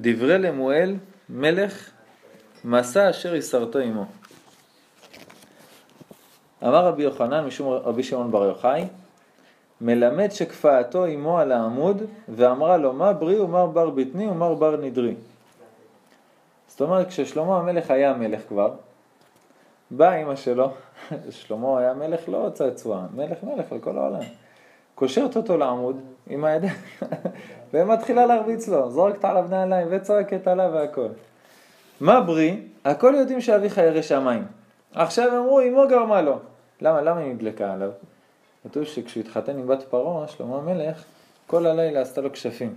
[0.00, 0.94] דברי למואל
[1.28, 1.90] מלך
[2.64, 4.04] מסע אשר יסרתו עמו.
[6.62, 8.84] אמר רבי יוחנן משום רבי שמעון בר יוחאי
[9.80, 15.14] מלמד שכפאתו עמו על העמוד ואמרה לו מה ברי ומר בר בטני ומר בר נדרי.
[16.68, 18.74] זאת אומרת כששלמה המלך היה מלך כבר
[19.90, 20.70] באה אימא שלו,
[21.30, 24.20] שלמה היה מלך לא צעצוע, מלך מלך על כל העולם.
[24.96, 26.74] קושרת אותו לעמוד עם הידיים
[27.74, 31.08] ומתחילה להרביץ לו, זורקת עליו נעליים וצועקת עליו והכל.
[32.00, 32.60] מה ברי?
[32.84, 34.44] הכל יודעים שאביך ירא שמיים.
[34.94, 36.38] עכשיו אמרו אמו גרמה לו.
[36.80, 37.02] למה?
[37.02, 37.90] למה היא נדלקה עליו?
[38.64, 41.04] כתוב שכשהוא התחתן עם בת פרעה, שלמה המלך,
[41.46, 42.74] כל הלילה עשתה לו כשפים.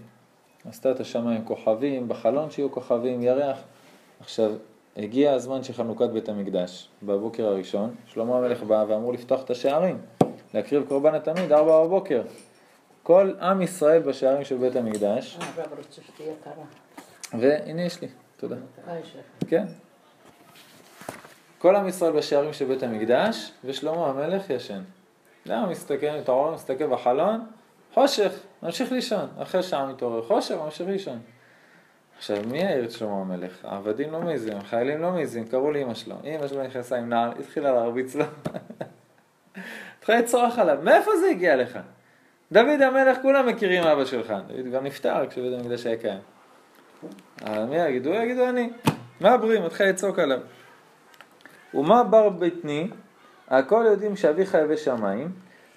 [0.70, 3.58] עשתה את השמיים כוכבים, בחלון שיהיו כוכבים, ירח.
[4.20, 4.52] עכשיו,
[4.98, 9.98] הגיע הזמן של חנוכת בית המקדש, בבוקר הראשון, שלמה המלך בא ואמרו לפתוח את השערים,
[10.54, 12.22] להקריב קורבן התמיד, ארבע בבוקר.
[13.04, 15.38] כל עם ישראל בשערים של בית המקדש.
[16.44, 16.64] קרה.
[17.40, 18.08] והנה יש לי,
[18.38, 18.56] תודה.
[18.88, 19.00] אה.
[19.48, 19.66] כן.
[21.58, 24.82] כל עם ישראל בשערים של בית המקדש, ושלמה המלך ישן.
[25.46, 27.46] למה מסתכל, מתעורר, מסתכל בחלון,
[27.94, 28.32] חושך,
[28.64, 29.28] ממשיך לישון.
[29.38, 31.20] אחרי שעה מתעורר, חושך, ממשיך לישון.
[32.18, 33.66] עכשיו, מי העיר את שלמה המלך?
[33.66, 36.16] העבדים לא מעיזים, החיילים לא מעיזים, קראו לאמא שלו.
[36.24, 38.26] אמא שלו נכנסה עם נעל, התחילה להרביץ לו.
[40.18, 41.80] לצרוח עליו, מאיפה זה הגיע לך?
[42.52, 44.34] דוד המלך, כולם מכירים אבא שלך.
[44.48, 46.20] דוד גם נפטר כשבית המקדש היה קיים.
[47.44, 48.14] אבל מי יגידו?
[48.14, 48.70] יגידו אני.
[49.22, 49.60] מה ברי?
[49.60, 50.40] מתחיל לצעוק עליו.
[51.74, 52.90] ומה בר בטני?
[53.50, 55.32] הכל יודעים שאביך יבא שמיים,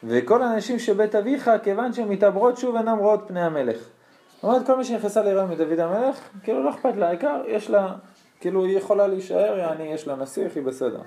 [0.05, 3.77] וכל הנשים שבית אביך, כיוון שהן מתעברות שוב אינן רואות פני המלך.
[3.77, 7.95] זאת אומרת, כל מי שנכנסה להיריון מדוד המלך, כאילו לא אכפת לה, העיקר יש לה,
[8.41, 11.01] כאילו היא יכולה להישאר, יעני יש לה נסיך, היא בסדר.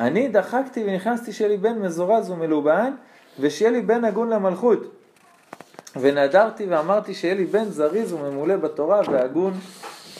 [0.00, 2.92] אני דחקתי ונכנסתי שיהיה לי בן מזורז ומלובן,
[3.40, 4.94] ושיהיה לי בן הגון למלכות.
[6.00, 9.52] ונדרתי ואמרתי שיהיה לי בן זריז וממולא בתורה והגון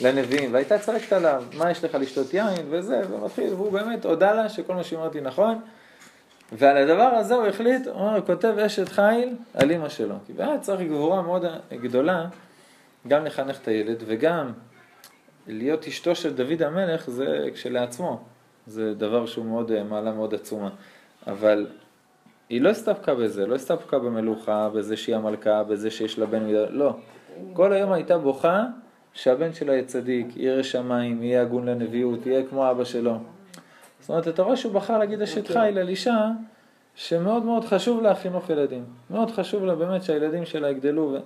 [0.01, 0.53] לנביאים.
[0.53, 4.73] והייתה צועקת עליו, מה יש לך לשתות יין וזה, ומתחיל, והוא באמת הודה לה שכל
[4.73, 5.59] מה שאמרתי נכון.
[6.51, 10.15] ועל הדבר הזה הוא החליט, הוא אומר, כותב אשת חיל על אמא שלו.
[10.27, 12.25] כי באמת צריך גבורה מאוד גדולה,
[13.07, 14.51] גם לחנך את הילד וגם
[15.47, 18.23] להיות אשתו של דוד המלך זה כשלעצמו.
[18.67, 20.69] זה דבר שהוא מאוד, מעלה מאוד עצומה.
[21.27, 21.67] אבל
[22.49, 26.69] היא לא הסתפקה בזה, לא הסתפקה במלוכה, בזה שהיא המלכה, בזה שיש לה בן מידה,
[26.69, 26.95] לא.
[27.53, 28.65] כל היום הייתה בוכה
[29.13, 33.17] שהבן שלה יהיה צדיק, ירא שמיים, יהיה הגון לנביאות, יהיה כמו אבא שלו.
[33.99, 36.27] זאת אומרת, אתה רואה שהוא בחר להגיד אשת חיל על אישה
[36.95, 38.83] שמאוד מאוד חשוב לה חינוך ילדים.
[39.09, 41.11] מאוד חשוב לה באמת שהילדים שלה יגדלו.
[41.13, 41.17] ו...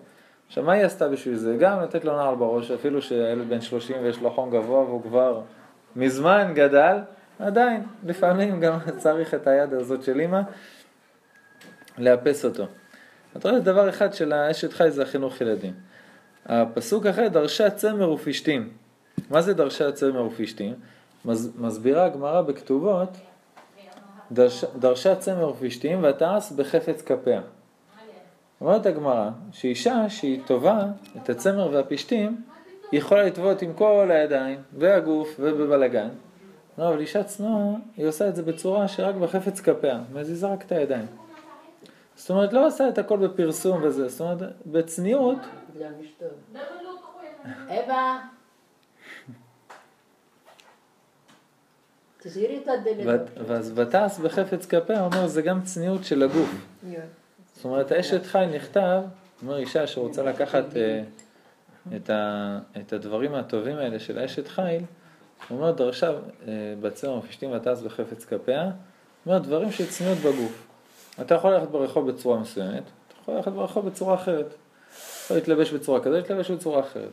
[0.47, 1.57] עכשיו, מה היא עשתה בשביל זה?
[1.59, 5.41] גם לתת לו נעל בראש, אפילו שהילד בן 30 ויש לו חום גבוה והוא כבר
[5.95, 6.97] מזמן גדל,
[7.39, 10.41] עדיין, לפעמים גם צריך את היד הזאת של אימא
[11.97, 12.65] לאפס אותו.
[13.37, 15.73] אתה רואה, דבר אחד של האשת חי זה החינוך ילדים.
[16.45, 18.69] הפסוק אחר, דרשה צמר ופשתים.
[19.29, 20.73] מה זה דרשה צמר ופשתים?
[21.25, 23.09] מס, מסבירה הגמרא בכתובות,
[24.31, 27.41] דרש, דרשה צמר ופשתים ותעש בחפץ כפיה.
[28.61, 30.83] אומרת הגמרא, שאישה שהיא טובה
[31.17, 32.41] את הצמר והפשתים,
[32.91, 36.09] היא יכולה לטוות עם כל הידיים והגוף ובבלגן.
[36.77, 40.71] לא, אבל אישה צנועה, היא עושה את זה בצורה שרק בחפץ כפיה, מזיזה רק את
[40.71, 41.05] הידיים.
[42.15, 45.37] זאת אומרת, לא עושה את הכל בפרסום וזה, זאת אומרת, בצניעות,
[53.47, 56.49] ואז ותעש בחפץ כפיה, אומר, זה גם צניעות של הגוף.
[57.55, 59.01] זאת אומרת, אשת חי נכתב,
[59.41, 61.03] אומר אישה שרוצה לקחת אה,
[62.79, 64.83] את, הדברים הטובים האלה של האשת חיל,
[65.51, 68.71] אומר דרשה אה, בצמר ופשתים ותעש בחפץ כפיה,
[69.25, 70.67] אומר דברים של צניעות בגוף.
[71.21, 74.55] אתה יכול ללכת ברחוב בצורה מסוימת, אתה יכול ללכת ברחוב בצורה אחרת.
[75.25, 77.11] יכול להתלבש בצורה כזאת, להתלבש בצורה אחרת.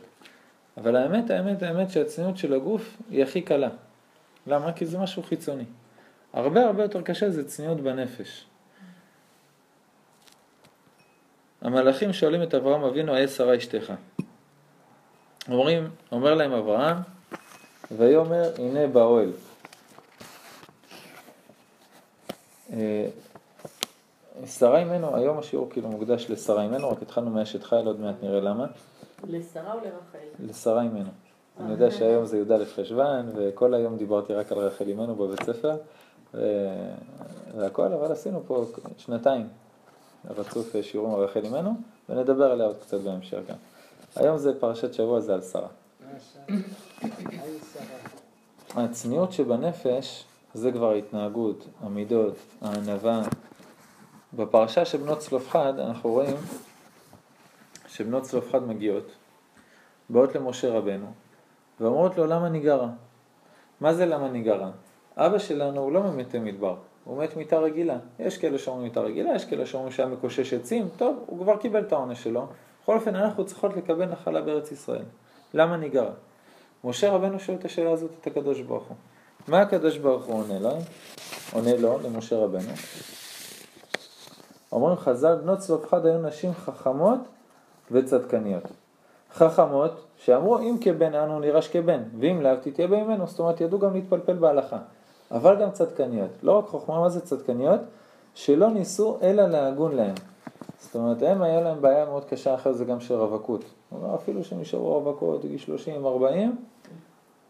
[0.77, 3.69] אבל האמת, האמת, האמת שהצניעות של הגוף היא הכי קלה.
[4.47, 4.73] למה?
[4.73, 5.65] כי זה משהו חיצוני.
[6.33, 8.45] הרבה הרבה יותר קשה זה צניעות בנפש.
[11.61, 13.93] המלאכים שואלים את אברהם אבינו, איה שרה אשתך?
[15.49, 16.97] אומרים, אומר להם אברהם,
[17.97, 19.31] ויאמר הנה באוהל.
[22.73, 23.07] אה,
[24.45, 28.39] שרה אימנו, היום השיעור כאילו מוקדש לשרה אימנו, רק התחלנו מאשת חיל, עוד מעט נראה
[28.39, 28.65] למה.
[29.27, 30.17] לשרה או לרחל?
[30.39, 31.09] לשרה אימנו.
[31.59, 35.77] אני יודע שהיום זה י"א חשוון, וכל היום דיברתי רק על רחל אימנו בבית ספר,
[37.57, 38.65] והכל, אבל עשינו פה
[38.97, 39.47] שנתיים
[40.29, 41.73] רצוף שיעורים על רחל אימנו,
[42.09, 43.55] ונדבר עליה עוד קצת בהמשך גם.
[44.15, 45.67] היום זה פרשת שבוע, זה על שרה.
[48.75, 53.21] הצניעות שבנפש זה כבר ההתנהגות, המידות, הענווה.
[54.33, 56.35] בפרשה של בנות צלופחד אנחנו רואים
[57.87, 59.11] שבנות צלופחד מגיעות
[60.09, 61.07] באות למשה רבנו
[61.79, 62.89] ואומרות לו למה ניגרה?
[63.81, 64.71] מה זה למה ניגרה?
[65.17, 67.97] אבא שלנו הוא לא ממתי מדבר, הוא מת מיטה רגילה.
[68.19, 71.81] יש כאלה שאומרים מיטה רגילה, יש כאלה שאומרים שהיה מקושש עצים, טוב, הוא כבר קיבל
[71.81, 72.47] את העונש שלו.
[72.83, 75.05] בכל אופן, אנחנו צריכות לקבל נחלה בארץ ישראל.
[75.53, 76.11] למה ניגרה?
[76.83, 78.97] משה רבנו שואל את השאלה הזאת את הקדוש ברוך הוא.
[79.47, 80.77] מה הקדוש ברוך הוא עונה לו?
[81.53, 82.71] עונה לו, למשה רבנו.
[84.71, 87.19] אומרים חז"ל, בנות צלופחד היו נשים חכמות
[87.91, 88.63] וצדקניות.
[89.33, 93.93] חכמות, שאמרו אם כבן אנו נירש כבן, ואם לאו תתהיה בימינו, זאת אומרת ידעו גם
[93.93, 94.77] להתפלפל בהלכה.
[95.31, 96.29] אבל גם צדקניות.
[96.43, 97.79] לא רק חוכמה, מה זה צדקניות?
[98.35, 100.15] שלא ניסו אלא להגון להם.
[100.79, 103.65] זאת אומרת, הם היה להם בעיה מאוד קשה אחרי זה גם של רווקות.
[104.15, 106.55] אפילו שהם נשארו רווקות, גיל 30, 40,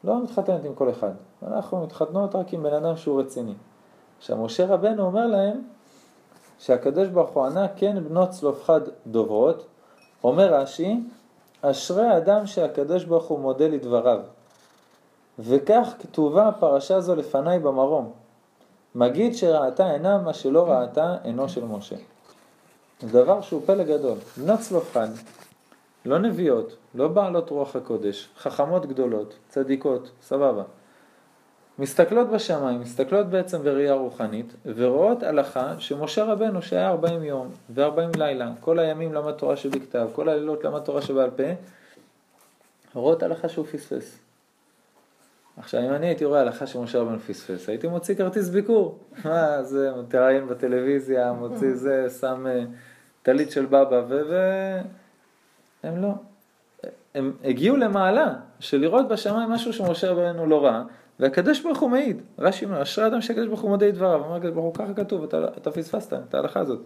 [0.04, 1.12] לא מתחתנת עם כל אחד.
[1.48, 3.54] אנחנו מתחתנות רק עם בן אדם שהוא רציני.
[4.18, 5.62] עכשיו, משה רבנו אומר להם
[6.60, 9.66] שהקדוש ברוך הוא ענה, כן בנות צלופחד דוברות,
[10.24, 11.00] אומר רש"י,
[11.62, 14.20] אשרי אדם שהקדוש ברוך הוא מודה לדבריו.
[15.40, 18.12] וכך כתובה הפרשה הזו לפניי במרום.
[18.96, 21.96] מגיד שראתה אינה מה שלא ראתה עינו של משה.
[23.04, 24.18] זה דבר שהוא פלא גדול.
[24.38, 25.08] בנות צלופחד,
[26.06, 30.64] לא נביאות, לא בעלות רוח הקודש, חכמות גדולות, צדיקות, סבבה.
[31.80, 38.52] מסתכלות בשמיים, מסתכלות בעצם בראייה רוחנית, ורואות הלכה שמשה רבנו שהיה 40 יום ו-40 לילה,
[38.60, 41.44] כל הימים למד תורה שבכתב, כל הלילות למד תורה שבעל פה,
[42.94, 44.20] רואות הלכה שהוא פספס.
[45.58, 48.98] עכשיו, אם אני הייתי רואה הלכה שמשה רבנו פספס, הייתי מוציא כרטיס ביקור.
[49.26, 52.64] מה, זה, תראיין בטלוויזיה, מוציא זה, שם אה,
[53.24, 54.22] טלית של בבא, ו...
[54.30, 54.36] ו...
[55.84, 56.14] הם לא.
[57.16, 60.84] הם הגיעו למעלה של לראות בשמיים משהו שמשה רבנו לא ראה,
[61.20, 62.22] והקדוש ברוך הוא מעיד.
[62.40, 64.24] רש"י אומר, אשרי אדם שהקדוש ברוך הוא מודה את דבריו.
[64.24, 66.80] אומר הקדוש ברוך הוא, ככה כתוב, אתה, אתה פספסת את ההלכה הזאת.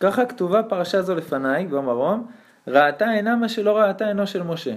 [0.00, 2.26] ככה כתובה פרשה זו לפניי, במרום,
[2.68, 4.74] ראתה עינה מה שלא ראתה עינו של משה.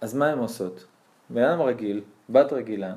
[0.00, 0.84] אז מה הן עושות?
[1.30, 2.00] בן אדם רגיל,
[2.30, 2.94] בת רגילה,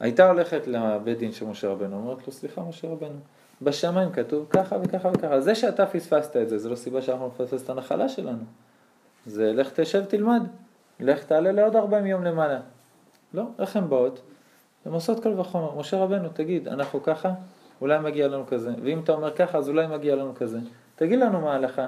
[0.00, 3.18] הייתה הולכת לבית דין של משה רבנו, אומרת לו, סליחה משה רבנו,
[3.62, 5.40] בשמיים כתוב ככה וככה וככה.
[5.40, 8.44] זה שאתה פספסת את זה, זה לא סיבה שאנחנו נפספס את הנחלה שלנו.
[9.26, 10.42] זה לך תשב תלמד,
[11.00, 12.60] לך תעלה לעוד 40 יום למעלה.
[13.34, 14.20] לא, איך הן באות?
[14.86, 15.78] הן עושות קל וחומר.
[15.78, 17.32] משה רבנו, תגיד, אנחנו ככה?
[17.80, 18.70] אולי מגיע לנו כזה.
[18.82, 20.58] ואם אתה אומר ככה, אז אולי מגיע לנו כזה.
[20.96, 21.86] תגיד לנו מה ההלכה.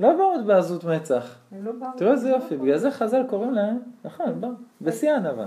[0.00, 1.36] לא באות בעזות מצח.
[1.62, 4.40] לא תראו איזה יופי, בגלל זה חז"ל קוראים להם, נכון,
[4.80, 5.46] בשיא הענווה.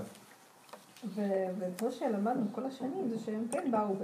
[1.60, 3.96] ופה שלמדנו כל השנים זה שהם כן באו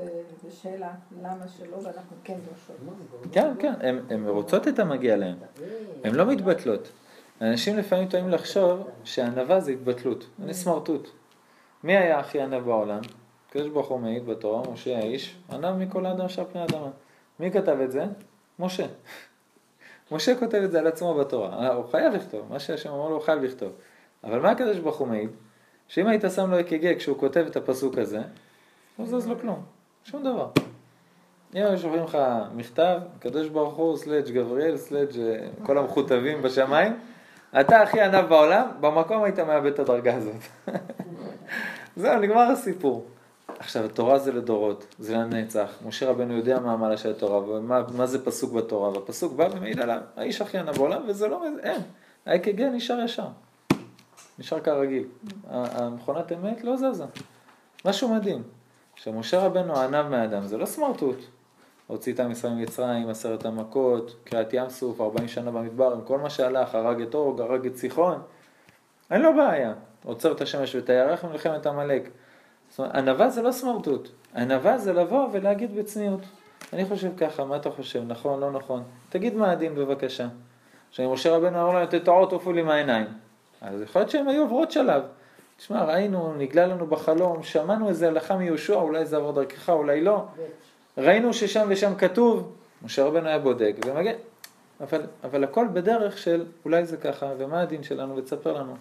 [0.48, 0.92] בשאלה
[1.24, 2.76] למה שלא ואנחנו כן דורשות.
[3.32, 3.74] כן, כן,
[4.10, 5.36] הן רוצות את המגיע להם,
[6.04, 6.92] הן לא מתבטלות.
[7.42, 11.10] אנשים לפעמים טועים לחשוב שענווה זה התבטלות, זה סמרטוט.
[11.84, 13.02] מי היה הכי ענב בעולם?
[13.50, 16.90] הקדוש ברוך הוא מעיד בתורה, משה האיש, ענב מכל האדם אשר פני אדמה.
[17.40, 18.06] מי כתב את זה?
[18.60, 18.86] משה.
[20.12, 23.24] משה כותב את זה על עצמו בתורה, הוא חייב לכתוב, מה שהשם אמר לו הוא
[23.24, 23.72] חייב לכתוב.
[24.24, 25.30] אבל מה הקדוש ברוך הוא מעיד?
[25.90, 28.22] שאם היית שם לו אק"ג כשהוא כותב את הפסוק הזה,
[29.00, 29.64] לא זז לו כלום,
[30.04, 30.48] שום דבר.
[31.56, 32.18] אם היו שולחים לך
[32.56, 37.00] מכתב, הקדוש ברוך הוא, מלאך גבריאל, מלאך אה, כל המכותבים בשמיים,
[37.60, 40.36] אתה הכי עניו בעולם, במקום היית מאבד את הדרגה הזאת.
[41.96, 43.06] זהו, נגמר הסיפור.
[43.60, 45.70] עכשיו, התורה זה לדורות, זה לנצח.
[45.88, 50.00] משה רבנו יודע מה המעלה של התורה, ומה זה פסוק בתורה, והפסוק בא ומעיד עליו,
[50.16, 51.82] האיש הכי עניו בעולם, וזה לא, אין.
[52.26, 53.28] האק"ג נשאר ישר.
[54.40, 55.08] נשאר כרגיל.
[55.50, 57.06] המכונת אמת לא זזה.
[57.86, 58.44] משהו מדהים.
[58.96, 61.18] כשמשה רבנו ענב מהאדם, זה לא סמרטוט.
[61.88, 66.18] הוציא את עם ישראל ממצרים, עשרת המכות, קריעת ים סוף, 40 שנה במדבר, עם כל
[66.20, 68.22] מה שהלך, הרג את אורג, הרג את סיחון.
[69.12, 69.74] אין לו בעיה.
[70.04, 72.10] עוצר את השמש ואת הירח ומלחמת עמלק.
[72.70, 74.10] זאת אומרת, ענווה זה לא סמרטוט.
[74.36, 76.22] ענווה זה לבוא ולהגיד בצניעות.
[76.74, 78.84] אני חושב ככה, מה אתה חושב, נכון, לא נכון?
[79.10, 80.28] תגיד מה הדין בבקשה.
[80.90, 83.08] עכשיו, משה רבנו אמר להם, תטעו תעופו לי מהעיניים.
[83.62, 85.04] אז יכול להיות שהן היו עוברות שלב.
[85.58, 90.26] תשמע, ראינו, נגלה לנו בחלום, שמענו איזה הלכה מיהושע, אולי זה עבור דרכך, אולי לא.
[90.98, 94.16] ראינו ששם ושם כתוב, משה רבנו היה בודק ומגן.
[94.82, 98.76] אבל, אבל הכל בדרך של אולי זה ככה, ומה הדין שלנו, ותספר לנו.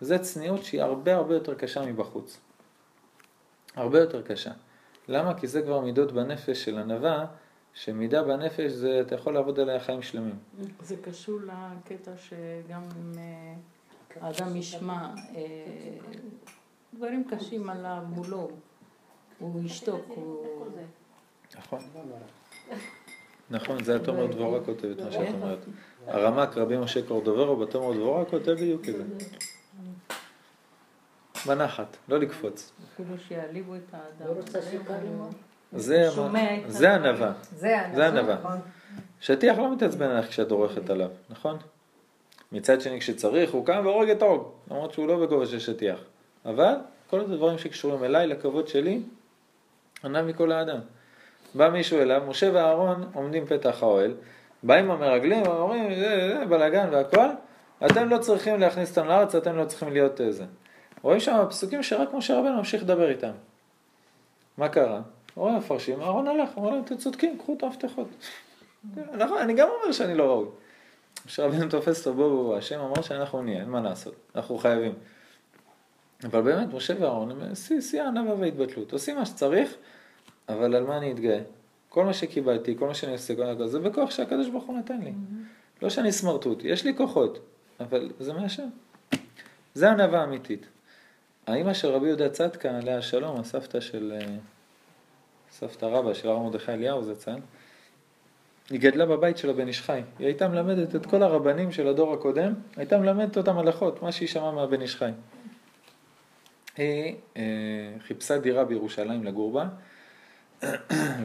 [0.00, 2.40] זו צניעות שהיא הרבה הרבה יותר קשה מבחוץ.
[3.76, 4.50] הרבה יותר קשה.
[5.08, 5.34] למה?
[5.34, 7.26] כי זה כבר מידות בנפש של ענווה,
[7.74, 10.38] שמידה בנפש זה, אתה יכול לעבוד עליה חיים שלמים.
[10.82, 12.82] זה קשור לקטע שגם
[13.18, 13.54] אה,
[14.20, 15.42] האדם ישמע אה,
[16.94, 18.50] דברים קשים עליו מולו,
[19.38, 20.66] הוא ישתוק, הוא...
[21.58, 21.80] נכון.
[23.50, 25.58] נכון, זה התומר דבורה כותב את מה שאת אומרת.
[26.06, 29.04] הרמ"ק רבי משה קורדוברו בתומר דבורה כותב בדיוק את זה.
[31.46, 32.72] בנחת, לא לקפוץ.
[32.94, 34.34] אפילו שיעליבו את האדם.
[34.36, 34.42] לא
[36.68, 37.32] זה ענווה.
[37.52, 38.56] זה ענווה.
[39.20, 41.58] שטיח לא מתעצבן עליך כשאת דורכת עליו, נכון?
[42.52, 45.98] מצד שני, כשצריך, הוא קם והורג את הרוג, למרות שהוא לא בגובה של שטיח.
[46.44, 46.74] אבל
[47.10, 49.00] כל הדברים שקשורים אליי, לכבוד שלי,
[50.04, 50.78] ענה מכל האדם.
[51.54, 54.14] בא מישהו אליו, משה ואהרון עומדים פתח האוהל,
[54.62, 57.28] באים המרגלים ואומרים, זה, זה בלאגן והכל,
[57.86, 60.44] אתם לא צריכים להכניס אותם לארץ, אתם לא צריכים להיות איזה.
[61.02, 63.30] רואים שם פסוקים שרק משה רבנו ממשיך לדבר איתם.
[64.58, 65.00] מה קרה?
[65.36, 68.08] רואים המפרשים, אהרון הלך, אמר להם, אתם צודקים, קחו את המפתחות.
[69.22, 70.46] נכון, אני גם אומר שאני לא ראוי.
[71.26, 74.92] משה רבנו תופס אותו, בוא בוא, השם אמר שאנחנו נהיה, אין מה לעשות, אנחנו חייבים.
[76.24, 79.74] אבל באמת, משה ואהרון הם שיא הענווה וההתבטלות, עושים מה שצריך,
[80.48, 81.40] אבל על מה אני אתגאה?
[81.88, 85.10] כל מה שקיבלתי, כל מה שאני עושה, זה בכוח שהקדוש ברוך הוא נתן לי.
[85.10, 85.82] Mm-hmm.
[85.82, 87.38] לא שאני סמרטוט, יש לי כוחות,
[87.80, 88.68] אבל זה מהשם.
[89.74, 90.66] זה ענווה אמיתית.
[91.46, 94.18] האמא של רבי יהודה צדקה, עליה השלום, הסבתא של...
[94.20, 94.36] אה,
[95.50, 97.38] סבתא רבא של הרב מרדכי אליהו זצ"ל,
[98.70, 100.02] היא גדלה בבית של הבן איש חי.
[100.18, 104.28] היא הייתה מלמדת את כל הרבנים של הדור הקודם, הייתה מלמדת אותם הלכות, מה שהיא
[104.28, 105.10] שמעה מהבן איש חי.
[106.76, 107.42] היא אה,
[108.00, 109.68] חיפשה דירה בירושלים לגור בה,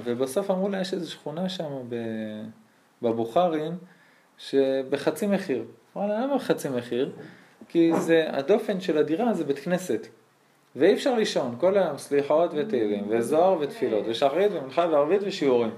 [0.04, 1.72] ובסוף אמרו לה, יש איזו שכונה שם
[3.02, 3.78] בבוכרים,
[4.38, 5.66] שבחצי מחיר.
[5.98, 7.12] אמרה לה, למה בחצי מחיר?
[7.70, 10.08] כי זה, הדופן של הדירה זה בית כנסת.
[10.76, 15.72] ואי אפשר לישון, כל היום סליחות ותהילים, וזוהר ותפילות, ושחרית ומנחה וערבית ושיעורים.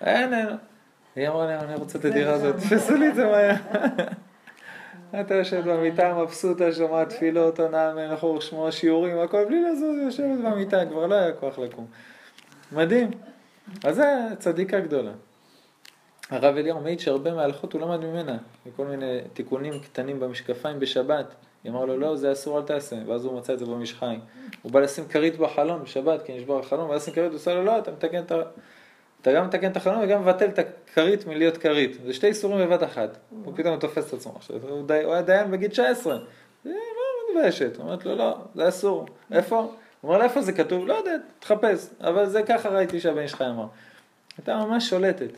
[0.00, 0.48] אין, אין.
[1.16, 3.54] היא אמרה להם, אני רוצה את הדירה הזאת, תפסו לי את זה מהר.
[5.20, 10.38] אתה יושבת במיטה מבסוטה, שומעת תפילות, עונה מלך אורך שמו שיעורים, הכל בלי לזוז, יושבת
[10.44, 11.86] במיטה, כבר לא היה כוח לקום.
[12.72, 13.10] מדהים.
[13.84, 14.04] אז זה
[14.38, 15.12] צדיקה גדולה.
[16.30, 21.34] הרב אליהו מעיד שהרבה מההלכות הוא למד ממנה, וכל מיני תיקונים קטנים במשקפיים בשבת.
[21.64, 22.96] היא אמרה לו, לא, זה אסור, אל תעשה.
[23.06, 24.20] ואז הוא מצא את זה במשחיים.
[24.62, 27.64] הוא בא לשים כרית בחלון בשבת, כי נשבר החלון, ואז לשים כרית, הוא עושה לו,
[27.64, 28.42] לא, אתה מתקן את ה...
[29.24, 31.98] אתה גם מתקן את החלון וגם מבטל את הכרית מלהיות כרית.
[32.06, 33.18] זה שתי איסורים בבת אחת.
[33.44, 34.56] הוא פתאום תופס את עצמו עכשיו.
[34.68, 36.18] הוא, די, הוא היה דיין בגיל 19.
[36.64, 37.78] זה לא מתביישת.
[37.78, 39.06] אומרת לו, לא, זה אסור.
[39.32, 39.56] איפה?
[39.56, 39.70] הוא
[40.02, 40.86] אומר לה, איפה זה כתוב?
[40.86, 41.86] לא יודע, תחפש.
[42.00, 43.66] אבל זה ככה ראיתי שהבן חי אמר.
[44.38, 45.30] הייתה ממש שולטת.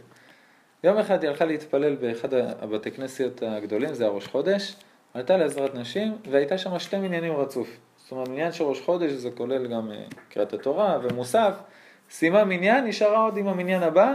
[0.85, 4.75] יום אחד היא הלכה להתפלל באחד הבתי כנסיות הגדולים, זה הראש חודש,
[5.15, 7.69] עלתה לעזרת נשים, והייתה שם שתי מניינים רצוף.
[7.97, 11.55] זאת אומרת, מניין של ראש חודש זה כולל גם אה, קריאת התורה ומוסף.
[12.11, 14.15] סיימה מניין, נשארה עוד עם המניין הבא,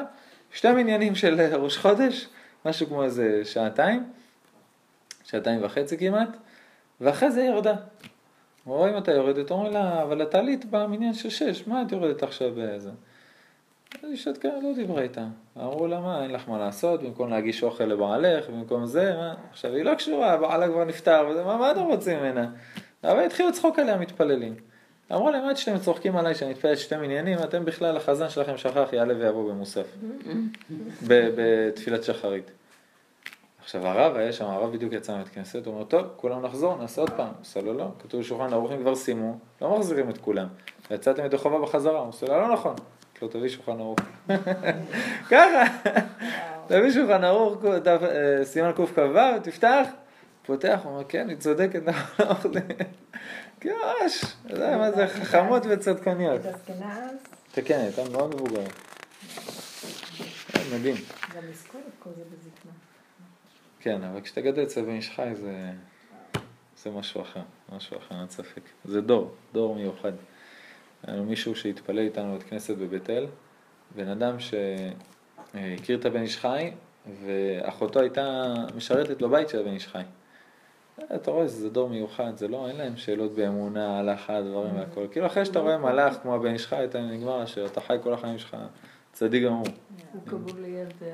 [0.52, 2.28] שתי מניינים של ראש חודש,
[2.66, 4.04] משהו כמו איזה שעתיים,
[5.24, 6.38] שעתיים וחצי כמעט,
[7.02, 7.76] ואחרי זה ירדה.
[8.66, 12.52] רואים אותה יורדת, אומרים לה, אבל את עלית במניין של שש, מה את יורדת עכשיו
[12.56, 12.90] באיזה?
[14.04, 15.26] אז אישה כאלה לא דיברה איתה.
[15.58, 19.36] אמרו לה, מה, אין לך מה לעשות, במקום להגיש אוכל לבעלך, במקום זה, מה?
[19.50, 22.50] עכשיו, היא לא קשורה, בעלה כבר נפטר, וזה, מה, מה אתם רוצים ממנה?
[23.04, 24.56] אבל התחילו לצחוק עליה מתפללים.
[25.14, 28.90] אמרו להם, עד שאתם צוחקים עליי שאני אתפלל שתי מניינים, אתם בכלל, החזן שלכם שכח,
[28.94, 29.86] יעלה ויבוא במוסף.
[31.08, 32.52] בתפילת שחרית.
[33.64, 37.02] עכשיו הרב היה שם, הרב בדיוק יצא מבית כנסת, הוא אומר, טוב, כולם נחזור, נעשה
[37.02, 37.34] עוד פעם.
[37.40, 40.48] עושה לו לא, כתוב בשולחן ערוכים כבר סיימו, לא מחזירים את כולם.
[40.92, 42.76] יצאתם ידי חובה בחזרה, הוא עושה לו, לא נכון.
[43.22, 44.00] לא, תביא שולחן ערוך.
[45.32, 45.64] ככה,
[46.68, 49.14] תביא שולחן ערוך, אה, סימן קכ"ו,
[49.44, 49.88] תפתח,
[50.46, 51.82] פותח, הוא אומר, כן, היא צודקת,
[52.20, 52.50] אנחנו
[53.62, 53.70] כן,
[54.46, 56.42] אתה יודע מה זה, חכמות וצדקניות.
[57.66, 58.72] כן, הייתה מאוד מבוגרת.
[60.74, 60.96] מדהים.
[61.36, 62.72] גם לזכור את כל זה בזקנה.
[63.80, 65.72] כן, אבל כשאתה גדל אצל בן איש חי זה,
[66.84, 67.42] זה משהו אחר,
[67.76, 68.62] משהו אחר, אין ספק.
[68.86, 70.12] זה דור, דור מיוחד.
[71.04, 73.28] היה לנו מישהו שהתפלל איתנו בבית כנסת בבית אל,
[73.96, 76.72] בן אדם שהכיר את הבן איש חי,
[77.26, 80.04] ואחותו הייתה משרתת בבית של הבן איש חי.
[81.16, 85.06] אתה רואה, זה דור מיוחד, זה לא, אין להם שאלות באמונה, הלכה, דברים והכל.
[85.12, 88.58] כאילו אחרי שאתה רואה מלאך כמו הבן חי, אתה נגמר, שאתה חי כל החיים שלך
[89.14, 89.66] צדיק גמור.
[90.14, 90.94] הוא קבור ליד...
[91.02, 91.14] אה,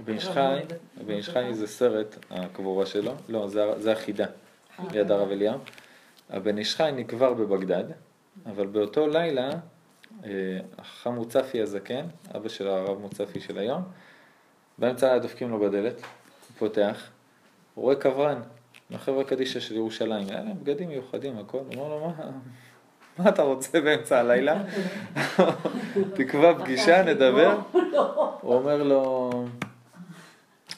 [0.00, 0.60] הבן איש חי,
[1.00, 3.48] הבן איש חי זה סרט, הקבורה שלו, לא,
[3.78, 4.26] זה החידה,
[4.92, 5.58] ליד הרב אליהו.
[6.30, 7.84] הבן איש חי נקבר בבגדד,
[8.46, 9.50] אבל באותו לילה,
[10.24, 10.30] אה,
[10.78, 13.82] החכם מוצפי הזקן, אבא של הרב מוצפי של היום,
[14.78, 17.10] באמצע דופקים לו בדלת, הוא פותח,
[17.74, 18.40] הוא רואה קברן,
[18.92, 22.30] מהחברה קדישא של ירושלים, היה להם בגדים מיוחדים, הכל, אומר לו, מה,
[23.18, 24.62] מה אתה רוצה באמצע הלילה?
[26.16, 27.58] תקבע פגישה, נדבר.
[28.40, 29.30] הוא אומר לו,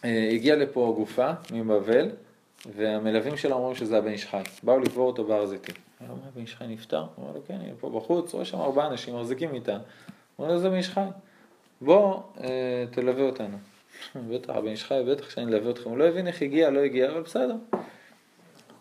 [0.04, 2.11] אה, הגיע לפה גופה מבבל,
[2.76, 4.42] והמלווים שלו אומרים שזה הבן איש חי.
[4.62, 5.75] באו לקבור אותו בהר זיתים.
[5.99, 7.00] הוא אומר, בן איש חי נפטר?
[7.00, 9.73] הוא אומר לו, כן, הנה פה בחוץ, רואה שם ארבעה אנשים מחזיקים איתה.
[9.73, 9.80] הוא
[10.38, 11.04] אומר לו, זה בן איש חי.
[11.80, 13.56] בוא, אה, תלווה אותנו.
[14.30, 15.90] בטח, הבן איש חי, בטח שאני אלווה אתכם.
[15.90, 17.56] הוא לא הבין איך הגיע, לא הגיע, אבל בסדר.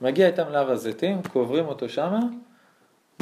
[0.02, 2.20] מגיע איתם להר הזיתים, קוברים אותו שמה,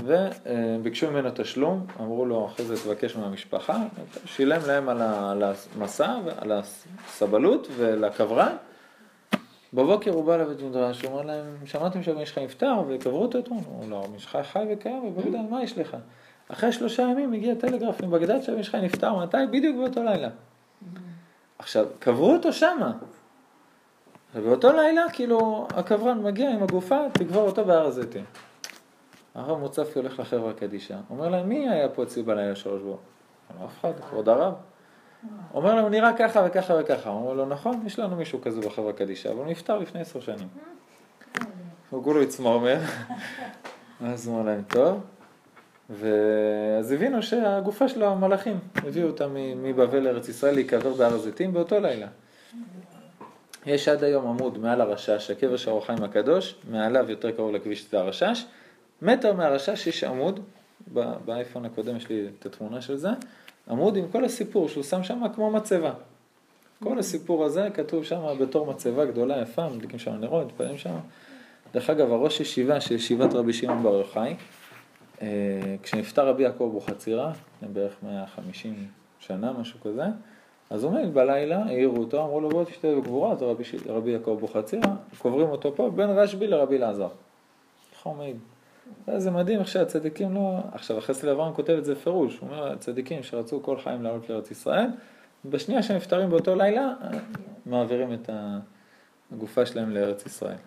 [0.04, 3.78] וביקשו ממנו תשלום, אמרו לו אחרי זה תבקש מהמשפחה,
[4.26, 8.56] שילם להם על המסע, על הסבלות ולקברן,
[9.74, 13.62] בבוקר הוא בא לבית מדרש, הוא אומר להם, שמעתם שהבן שלך נפטר וקברו אותו אתמול?
[13.66, 15.98] הוא לא, הבן שלך חי וקיים ובגדד, מה יש לך?
[16.48, 19.38] אחרי שלושה ימים הגיע טלגרף מבגדד שהבן שלך נפטר, מתי?
[19.52, 20.30] בדיוק באותו לילה.
[21.60, 22.92] עכשיו, קברו אותו שמה.
[24.36, 28.24] ובאותו לילה, כאילו, הקברן מגיע עם הגופה, תקבור אותו בהר הזיתים.
[29.36, 32.98] הרב מוצפי הולך לחברה קדישה, אומר להם, מי היה פה אצלי בלילה שלוש בו?
[33.60, 34.54] לא אף אחד, כבוד הרב.
[35.54, 37.10] אומר להם, נראה ככה וככה וככה.
[37.10, 40.20] הוא אומר לו, נכון, יש לנו מישהו כזה בחברה קדישה, אבל הוא נפטר לפני עשר
[40.20, 40.48] שנים.
[41.90, 42.80] הוא כולו יצמרמר.
[44.06, 45.00] אז הוא אומר להם, טוב.
[45.90, 52.08] ואז הבינו שהגופה שלו, המלאכים, הביאו אותה מבבל לארץ ישראל להיקבר בהר הזיתים באותו לילה.
[53.66, 57.90] יש עד היום עמוד מעל הרשש, הקבר של אור החיים הקדוש, מעליו יותר קרוב לכביש
[57.92, 58.46] זה הרשש.
[59.02, 60.40] מטר מהרשש יש עמוד,
[61.26, 63.10] באייפון הקודם יש לי את התמונה של זה,
[63.70, 65.94] עמוד עם כל הסיפור שהוא שם שם כמו מצבה.
[66.84, 70.96] כל הסיפור הזה כתוב שם בתור מצבה גדולה, יפה, מדליקים שם נרות, מתפעלים שם.
[71.74, 74.36] דרך אגב, הראש ישיבה של ישיבת רבי שמעון בר יוחאי,
[75.22, 75.28] אה,
[75.84, 78.88] כשנפטר רבי יעקב אבוחצירא, לפני בערך 150
[79.20, 80.04] שנה, משהו כזה,
[80.72, 84.32] אז הוא מת בלילה, העירו אותו, אמרו לו בוא תשתה בגבורה, זה רבי, רבי יעקב
[84.32, 84.82] אבוחצירא,
[85.18, 87.08] קוברים אותו פה בין רשב"י לרבי אלעזר.
[88.04, 88.38] הוא מעיד?
[89.18, 90.58] זה מדהים איך שהצדיקים לא...
[90.72, 94.52] עכשיו, החסד אברהם כותב את זה פירוש, הוא אומר, הצדיקים שרצו כל חיים לעלות לארץ
[94.52, 94.88] ישראל,
[95.46, 96.94] בשנייה שהם נפטרים באותו לילה,
[97.66, 98.30] מעבירים את
[99.32, 100.58] הגופה שלהם לארץ ישראל.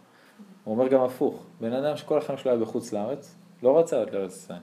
[0.65, 4.13] הוא אומר גם הפוך, בן אדם שכל החיים שלו היה בחוץ לארץ, לא רצה לעלות
[4.13, 4.59] לארץ ישראל,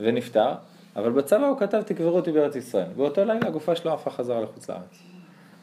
[0.00, 0.52] ונפטר,
[0.98, 2.86] אבל בצבא הוא כתב תקברו אותי בארץ ישראל.
[2.96, 5.02] באותו לילה הגופה שלו הפכה חזרה לחוץ לארץ.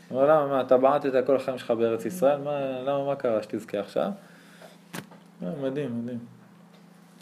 [0.09, 3.43] הוא אומר, למה, מה, אתה בעטת כל החיים שלך בארץ ישראל, מה, למה, מה קרה
[3.43, 4.11] שתזכה עכשיו?
[5.43, 6.19] אה, מדהים, מדהים.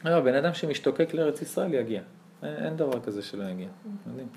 [0.06, 2.02] לא, בן אדם שמשתוקק לארץ ישראל יגיע.
[2.44, 3.68] אין, אין דבר כזה שלא יגיע.
[4.08, 4.28] מדהים.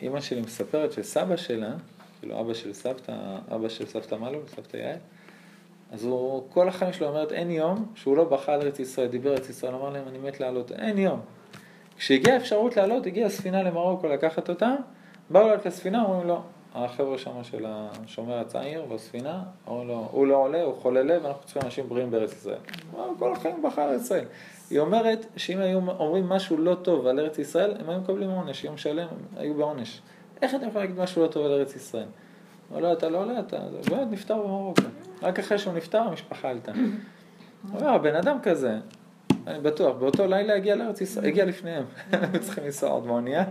[0.00, 1.70] אימא אה, שלי מספרת שסבא שלה,
[2.20, 3.12] כאילו אבא של סבתא,
[3.54, 4.96] אבא של סבתא מלול, סבתא יעל,
[5.92, 9.32] אז הוא כל החיים שלו אומרת, אין יום שהוא לא בכה על ארץ ישראל, דיבר
[9.32, 11.20] ארץ ישראל, אמר להם, אני מת לעלות, אין יום.
[11.98, 14.74] כשהגיעה אפשרות לעלות, הגיעה ספינה למרוקו לקחת אותה,
[15.30, 16.42] באו לעלות לספינה, אומרים לו,
[16.74, 21.42] החבר'ה שם של השומר הצעיר בספינה, אומרים לו, הוא לא עולה, הוא חולה לב, אנחנו
[21.44, 22.58] צריכים אנשים בריאים בארץ ישראל.
[23.18, 24.24] כל החיים בחר ישראל.
[24.70, 28.64] היא אומרת שאם היו אומרים משהו לא טוב על ארץ ישראל, הם היו מקבלים עונש,
[28.64, 30.00] יום שלם היו בעונש.
[30.42, 32.06] איך אתם יכולים להגיד משהו לא טוב על ארץ ישראל?
[32.68, 33.58] הוא לא, אתה לא עולה, אתה
[33.90, 34.82] באמת נפטר במרוקו.
[35.22, 36.72] רק אחרי שהוא נפטר, המשפחה עלתה.
[37.70, 38.78] הוא אומר, הבן אדם כזה,
[39.48, 41.84] אני בטוח, באותו לילה הגיע לארץ ישראל, הגיע לפניהם.
[42.12, 43.44] הם צריכים לנסוע עוד באונייה.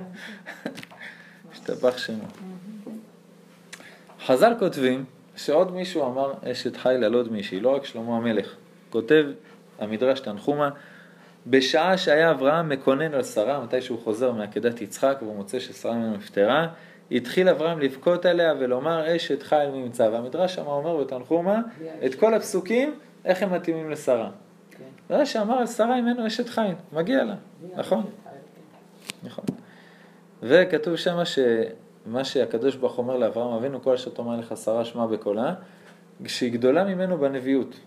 [1.52, 2.24] השתבח שמו.
[4.26, 5.06] חז"ל כותבים
[5.36, 8.56] שעוד מישהו אמר אשת חיל על עוד מישהי, לא רק שלמה המלך.
[8.90, 9.26] כותב
[9.80, 10.70] המדרש תנחומה,
[11.48, 16.16] בשעה שהיה אברהם מקונן על שרה, מתי שהוא חוזר מעקדת יצחק והוא מוצא ששרה ממנו
[16.16, 16.68] נפטרה,
[17.12, 20.04] התחיל אברהם לבכות עליה ולומר אשת חיל ממצא.
[20.04, 21.62] והמדרש שם אומר בתנחומה
[22.06, 22.94] את כל הפסוקים,
[23.26, 24.30] איך הם מתאימים לשרה.
[25.10, 27.36] זה שאמר על שרה ממנו אשת חיל, מגיע לה,
[27.76, 28.04] נכון?
[29.24, 29.46] נכון.
[30.44, 31.40] וכתוב שם ש...
[32.08, 35.54] מה שהקדוש ברוך אומר לאברהם אבינו, כל אשר תאמר לך שרה שמע בקולה,
[36.26, 37.80] שהיא גדולה ממנו בנביאות.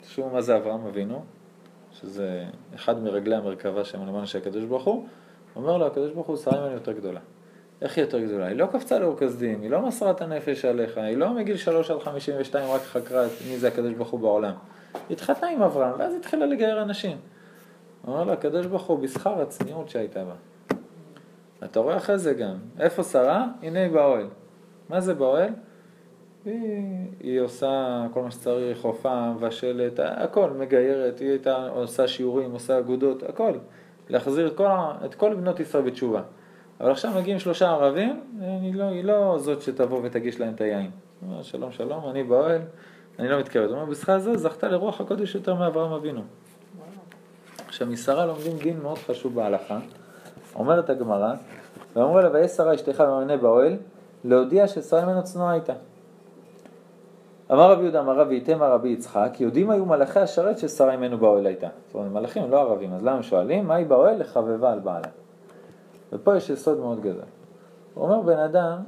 [0.00, 1.24] תשמעו מה זה אברהם אבינו,
[1.92, 5.06] שזה אחד מרגלי המרכבה למען של הקדוש ברוך הוא,
[5.56, 7.20] אומר לו הקדוש ברוך הוא, שרה ממנו יותר גדולה.
[7.82, 8.46] איך היא יותר גדולה?
[8.46, 11.90] היא לא קפצה לאור כסדים, היא לא מסרה את הנפש עליך, היא לא מגיל 3
[11.90, 14.54] עד 52 רק חקרה מי זה הקדוש ברוך הוא בעולם.
[15.10, 17.16] התחתנה עם אברהם, ואז התחילה לגייר אנשים.
[18.08, 20.34] אמר לה, הקדוש ברוך הוא, בשכר הצניעות שהייתה בה.
[21.64, 23.46] אתה רואה אחרי זה גם, איפה שרה?
[23.62, 24.26] הנה היא באוהל.
[24.88, 25.50] מה זה באוהל?
[26.44, 32.78] היא, היא עושה כל מה שצריך, הופעה, מבשלת, הכל, מגיירת, היא הייתה עושה שיעורים, עושה
[32.78, 33.52] אגודות, הכל.
[34.08, 34.66] להחזיר כל,
[35.04, 36.22] את כל בנות ישראל בתשובה.
[36.80, 40.90] אבל עכשיו מגיעים שלושה ערבים, היא לא, היא לא זאת שתבוא ותגיש להם את היין.
[41.20, 42.60] הוא אומר, שלום שלום, אני באוהל,
[43.18, 43.70] אני לא מתכוונת.
[43.70, 46.22] הוא אומר, בשכר זה זכתה לרוח הקודש יותר מאברהם אבינו.
[47.66, 49.78] עכשיו, משרה לומדים דין מאוד חשוב בהלכה.
[50.54, 51.34] אומרת הגמרא,
[51.96, 53.76] ואמרו לה, ויש שרה אשתך במענה באוהל,
[54.24, 55.72] להודיע ששרה ממנו צנועה הייתה.
[57.52, 61.46] אמר רבי יהודה, אמר רבי איתם רבי יצחק, יודעים היו מלאכי השרת ששרה ממנו באוהל
[61.46, 61.68] הייתה.
[61.86, 63.66] זאת אומרת, מלאכים לא ערבים, אז למה שואלים?
[63.66, 64.20] מה היא באוהל?
[64.20, 65.08] לחבבה על בעלה.
[66.12, 67.22] ופה יש יסוד מאוד גדול.
[67.94, 68.78] הוא אומר, בן אדם,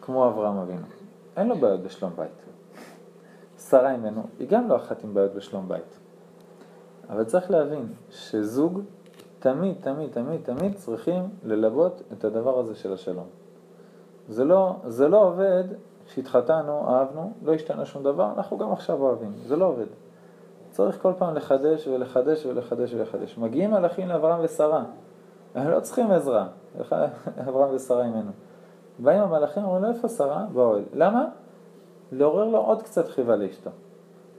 [0.00, 0.86] כמו אברהם אבינו,
[1.36, 2.51] אין לו בעיות בשלום בית.
[3.72, 5.98] שרה ממנו, היא גם לא אחת עם בעיות בשלום בית.
[7.08, 8.80] אבל צריך להבין שזוג
[9.38, 13.26] תמיד, תמיד, תמיד, תמיד צריכים ללוות את הדבר הזה של השלום.
[14.28, 15.64] זה לא, זה לא עובד
[16.06, 19.86] כשהתחתנו, אהבנו, לא השתנה שום דבר, אנחנו גם עכשיו אוהבים, זה לא עובד.
[20.70, 23.38] צריך כל פעם לחדש ולחדש ולחדש ולחדש.
[23.38, 24.84] מגיעים מלאכים לאברהם ושרה,
[25.54, 26.46] הם לא צריכים עזרה,
[27.48, 28.30] אברהם ושרה ממנו.
[28.98, 30.44] באים המלאכים, אומרים לו איפה שרה?
[30.52, 30.82] באוהל.
[30.94, 31.28] למה?
[32.12, 33.70] לעורר לו עוד קצת חיבה לאשתו.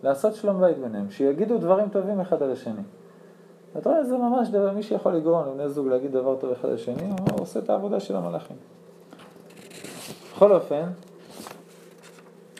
[0.04, 2.82] לעשות שלום בית ביניהם, שיגידו דברים טובים אחד על השני.
[3.78, 7.10] אתה רואה, זה ממש דבר, מי שיכול לגרום לבני זוג להגיד דבר טוב אחד לשני,
[7.10, 8.58] הוא עושה את העבודה של המלאכים.
[10.36, 10.84] בכל אופן,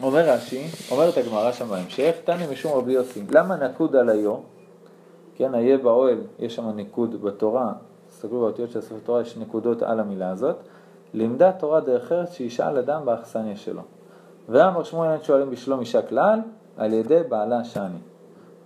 [0.04, 4.36] אומר רש"י, אומרת הגמרא שם בהמשך, תני משום רבי יוסי, למה נקוד על היו?
[5.36, 7.74] כן, איה באוהל, יש שם ניקוד בתורה,
[8.10, 10.56] תסתכלו באותיות של ספר תורה, יש נקודות על המילה הזאת.
[11.14, 13.82] לימדה תורה דרך ארץ שישאל אדם באכסניה שלו.
[14.50, 16.40] ואמר שמואל שואלים בשלום אישה כלל,
[16.78, 17.98] על ידי בעלה שאני.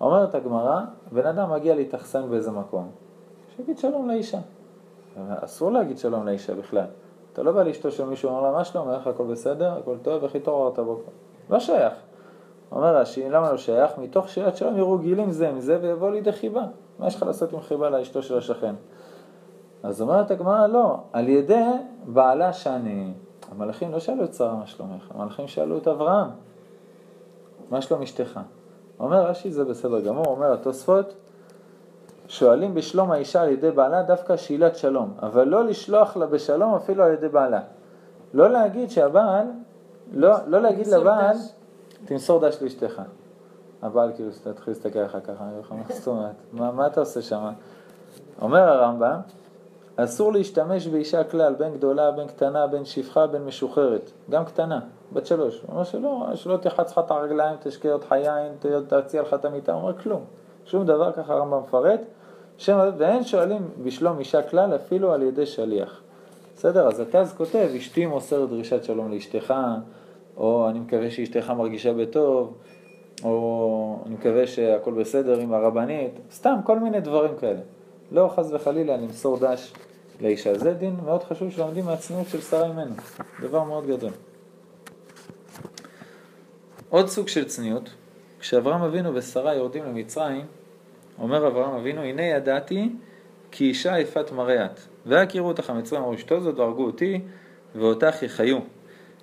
[0.02, 2.90] אומרת הגמרא, בן אדם מגיע להתאכסן באיזה מקום,
[3.56, 4.40] שיגיד שלום לאישה.
[5.30, 6.86] אסור להגיד שלום לאישה בכלל.
[7.34, 10.24] אתה לא בא לאשתו של מישהו, אומר לה, מה שלום, איך הכל בסדר, הכל טוב,
[10.24, 11.12] איך התעוררת בוקר?
[11.50, 11.94] לא שייך.
[12.72, 13.92] אומר רש"י, למה לא שייך?
[13.98, 16.66] מתוך שאלת שלום יראו גילים זה מזה ויבוא לידי חיבה.
[17.00, 18.76] מה יש לך לעשות עם חיבה לאשתו של השכן?
[19.84, 21.66] אז אומרת הגמרא, לא, על ידי
[22.06, 23.14] בעלה שאני...
[23.52, 26.30] המלאכים לא שאלו את שרה מה שלומך, המלאכים שאלו את אברהם,
[27.70, 28.40] מה שלום אשתך?
[29.00, 31.14] אומר רש"י זה בסדר גמור, אומר התוספות,
[32.28, 37.04] שואלים בשלום האישה על ידי בעלה דווקא שאלת שלום, אבל לא לשלוח לה בשלום אפילו
[37.04, 37.62] על ידי בעלה.
[38.34, 39.46] לא להגיד שהבעל,
[40.14, 41.38] לא, לא להגיד לבעל,
[42.06, 43.02] תמסור דש לאשתך.
[43.82, 46.36] הבעל כאילו תתחיל להסתכל עליך ככה, מה זאת אומרת?
[46.54, 47.52] מה, מה אתה עושה שם?
[48.42, 49.20] אומר הרמב"ם,
[49.98, 54.80] אסור להשתמש באישה כלל, בין גדולה, בין קטנה, בין שפחה, בין משוחררת, גם קטנה,
[55.14, 55.62] בת שלוש.
[55.62, 58.54] הוא אומר שלא, שלא תחץ לך את הרגליים, תשקה אותך יין,
[58.88, 60.22] תציע לך את המיטה, הוא אומר כלום.
[60.66, 62.00] שום דבר, ככה הרמב"ם מפרט.
[62.58, 66.02] שם, ואין שואלים בשלום אישה כלל אפילו על ידי שליח.
[66.56, 66.88] בסדר?
[66.88, 69.54] אז התז כותב, אשתי מוסרת דרישת שלום לאשתך,
[70.38, 72.54] או אני מקווה שאשתך מרגישה בטוב,
[73.24, 77.60] או אני מקווה שהכל בסדר עם הרבנית, סתם כל מיני דברים כאלה.
[78.12, 79.74] לא חס וחלילה למסור דש
[80.22, 80.58] לאישה.
[80.58, 82.96] זה דין מאוד חשוב שלומדים מהצניעות של שרה אימנו,
[83.42, 84.12] דבר מאוד גדול.
[86.90, 87.90] עוד סוג של צניעות,
[88.40, 90.46] כשאברהם אבינו ושרה יורדים למצרים,
[91.20, 92.90] אומר אברהם אבינו, הנה ידעתי
[93.52, 97.22] כי אישה יפת מראה את, והכירו אותך המצרים, אמרו אשתו זאת והרגו אותי,
[97.76, 98.60] ואותך יחיו.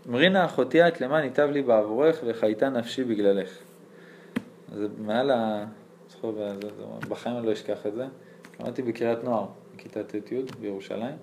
[0.08, 3.48] אמרינה אחותי את למען ייטב לי בעבורך וחייתה נפשי בגללך.
[4.74, 5.64] זה מעל ה...
[7.08, 8.06] בחיים אני לא אשכח את זה.
[8.60, 10.20] למדתי בקריית נוער, בכיתה ט"י
[10.60, 11.16] בירושלים,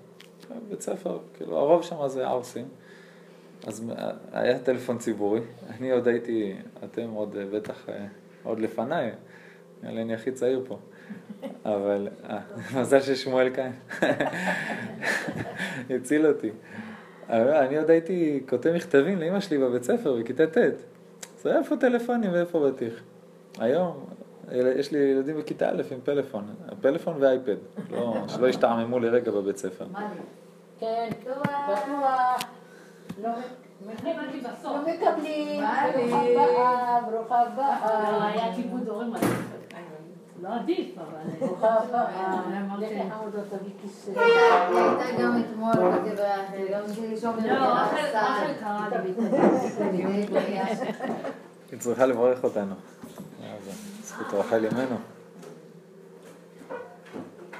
[0.68, 2.68] בית ספר, כאילו הרוב שם זה ערסים,
[3.66, 3.84] אז
[4.32, 7.88] היה טלפון ציבורי, אני עוד הייתי, אתם עוד בטח,
[8.42, 9.10] עוד לפניי,
[9.82, 10.78] נראה לי אני הכי צעיר פה,
[11.64, 12.40] אבל אה,
[12.80, 13.70] מזל ששמואל כאן,
[15.96, 16.50] הציל אותי.
[17.28, 22.70] אני עוד הייתי כותב מכתבים לאמא שלי בבית ספר, בכיתה ט', אז איפה טלפונים ואיפה
[22.70, 23.02] בטיח.
[23.58, 24.06] היום,
[24.52, 27.56] יש לי ילדים בכיתה א' עם פלאפון, פלאפון ואייפד,
[27.90, 29.86] לא, שלא ישתעממו לרגע בבית ספר.
[30.78, 32.40] כן, בטוח.
[33.22, 33.30] לא
[34.80, 35.64] מקבלים,
[37.10, 38.28] ברוכה הבאה.
[38.28, 39.12] היה כיבוד הורים
[40.42, 41.48] לא עדיף, אבל...
[44.16, 45.92] הייתה גם אתמול, לא.
[51.70, 52.74] היא צריכה לברך אותנו.
[54.12, 54.96] זכות רחל ימינו.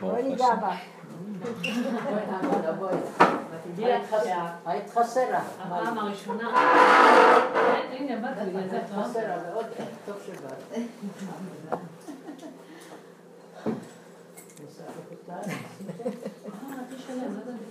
[0.00, 0.76] בואי ניגע בה.
[4.66, 5.42] היית חסרה.
[5.60, 6.48] הפעם הראשונה.
[7.90, 8.80] הנה, באת בגלל זה.
[8.94, 9.66] חסרה מאוד,
[10.06, 10.88] טוב שבאת.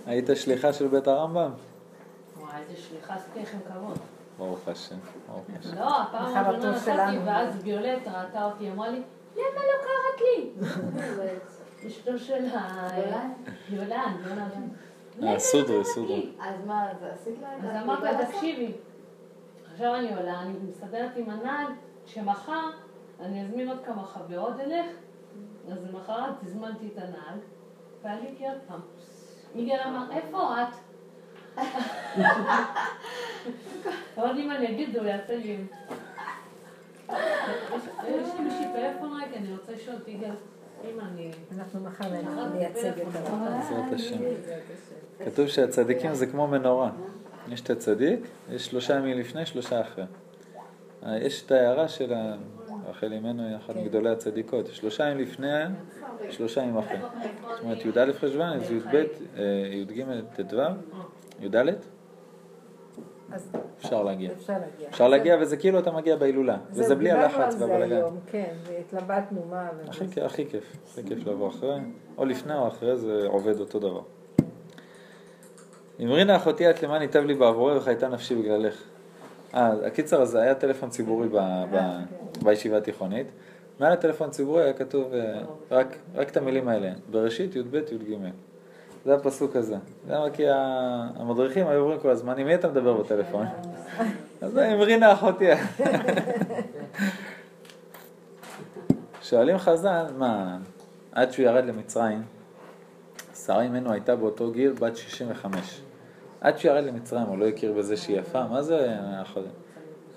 [0.06, 1.50] היית שליחה של בית הרמב"ם?
[2.40, 3.98] וואי, איזה שליחה, עשיתי לכם כבוד.
[4.38, 4.96] ברוך השם,
[5.28, 5.76] ברוך השם.
[5.76, 9.02] לא, הפעם הראשונה נסעתי, ואז ויולט ראתה אותי, אמרה לי,
[9.34, 10.50] למה לא קראת לי?
[11.86, 12.88] אשתו של ה...
[13.68, 14.68] יולן, יולן.
[15.22, 16.32] אה, סודרי, סודרי.
[16.40, 18.72] אז מה, אז עשית לה את אז אמרתי לה, תקשיבי,
[19.72, 21.66] עכשיו אני עולה, אני מסתדרת עם הנעל,
[22.06, 22.70] שמחר
[23.20, 24.86] אני אזמין עוד כמה חברות אלך,
[25.70, 27.38] אז למחרת הזמנתי את הנעל,
[28.02, 28.80] ועליתי עוד פעם.
[29.54, 30.74] מיגל אמר, איפה את?
[34.16, 35.56] אבל אם אני אגיד, הוא יעשה לי...
[38.08, 40.30] יש לי מישהי פלאפון רגע, אני רוצה לשאול את יגאל,
[40.84, 41.30] אם אני...
[41.56, 42.04] אנחנו מחר
[42.54, 43.48] נייצג את הרב.
[43.50, 44.18] בעזרת השם.
[45.24, 46.90] כתוב שהצדיקים זה כמו מנורה.
[47.48, 50.04] יש את הצדיק, יש שלושה ימים לפני, שלושה אחרי.
[51.06, 52.12] אה, יש את ההערה של
[52.86, 54.66] רחל אימנו, היא אחת מגדולי הצדיקות.
[54.66, 55.64] שלושה ימים לפני,
[56.30, 56.98] שלושה ימים אחרי.
[57.50, 59.04] זאת אומרת, י"א חשוון, אז י"ב, אה,
[59.72, 60.04] י"ג,
[60.36, 60.56] ט"ו,
[61.42, 61.56] י"ד,
[63.32, 64.30] אז אפשר להגיע.
[64.32, 64.88] אפשר להגיע.
[64.88, 66.56] אפשר להגיע, וזה כאילו אתה מגיע בהילולה.
[66.70, 68.02] וזה בלי הלחץ והבלגן.
[68.26, 69.68] כן, והתלבטנו מה...
[69.88, 70.24] הכי כיף,
[70.86, 71.76] הכי כיף, לבוא אחרי,
[72.18, 74.02] או לפני או אחרי, זה עובד אותו דבר.
[76.00, 78.82] אמרינה אחותי את למען ייטב לי בעבורי וחייתה נפשי בגללך.
[79.54, 81.36] אה, הקיצר הזה היה טלפון ציבורי ב,
[81.72, 81.78] ב,
[82.42, 83.26] בישיבה התיכונית.
[83.80, 85.42] מעל הטלפון הציבורי היה כתוב אה,
[86.14, 88.16] רק את המילים האלה, בראשית י"ב י"ג.
[89.04, 89.76] זה הפסוק הזה.
[90.08, 90.30] למה?
[90.30, 93.46] כי המדריכים היו אומרים כל הזמן, עם מי אתה מדבר בטלפון?
[94.42, 95.48] אז עם רינה אחותי.
[99.22, 100.58] שואלים חז"ל, מה,
[101.12, 102.22] עד שהוא ירד למצרים,
[103.46, 105.80] שרה אימנו הייתה באותו גיל בת 65.
[106.40, 109.42] עד שהוא ירד למצרים, הוא לא הכיר בזה שהיא יפה, מה זה, יכול-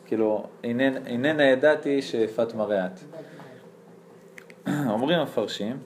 [0.05, 2.99] כאילו, איננה ידעתי שיפת מראה את.
[4.67, 5.77] אומרים המפרשים,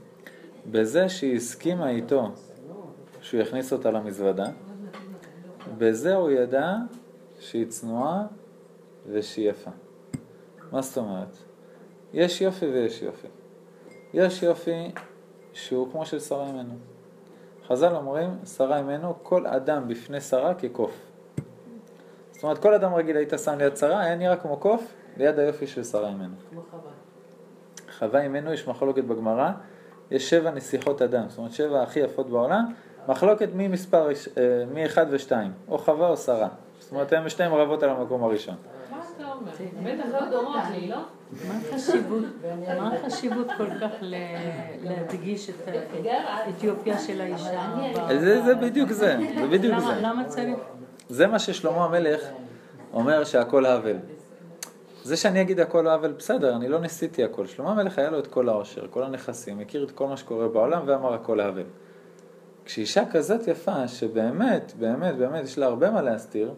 [0.71, 2.31] בזה שהיא הסכימה איתו
[3.29, 4.45] שהוא יכניס אותה למזוודה,
[5.77, 6.75] בזה הוא ידע
[7.39, 8.25] שהיא צנועה
[9.11, 9.71] ושהיא יפה.
[10.71, 11.37] מה זאת אומרת?
[12.13, 13.27] יש יופי ויש יופי.
[14.13, 14.91] יש יופי
[15.53, 16.73] שהוא כמו של שרה אימנו.
[17.67, 21.11] חז"ל אומרים, שרה אימנו, כל אדם בפני שרה כקוף.
[22.31, 25.67] זאת אומרת, כל אדם רגיל היית שם ליד שרה, היה נראה כמו קוף, ליד היופי
[25.67, 26.35] של שרה אימנו.
[26.49, 26.91] כמו חווה.
[27.99, 29.51] חווה אימנו יש מחלוקת בגמרא,
[30.11, 32.73] יש שבע נסיכות אדם, זאת אומרת שבע הכי יפות בעולם,
[33.07, 34.13] מחלוקת מי מספר, אה,
[34.73, 36.47] מי אחד ושתיים, או חווה או שרה.
[36.79, 38.55] זאת אומרת, הם שתיהם רבות על המקום הראשון.
[38.91, 39.51] מה אתה אומר?
[39.83, 40.97] בטח לא דומות לי, לא?
[41.47, 42.23] מה החשיבות,
[42.79, 43.91] מה החשיבות כל כך
[44.81, 45.55] להדגיש את
[46.27, 47.61] האתיופיה של האישה?
[48.19, 50.01] זה, זה בדיוק זה, זה בדיוק זה.
[50.01, 50.57] למה צריך?
[51.09, 52.21] זה מה ששלמה המלך
[52.93, 53.97] אומר שהכל האבל.
[55.03, 57.47] זה שאני אגיד הכל האבל, בסדר, אני לא ניסיתי הכל.
[57.47, 60.81] שלמה המלך היה לו את כל העושר, כל הנכסים, הכיר את כל מה שקורה בעולם
[60.85, 61.63] ואמר הכל האבל.
[62.69, 66.53] כשאישה כזאת יפה, שבאמת, באמת, באמת, יש לה הרבה מה להסתיר,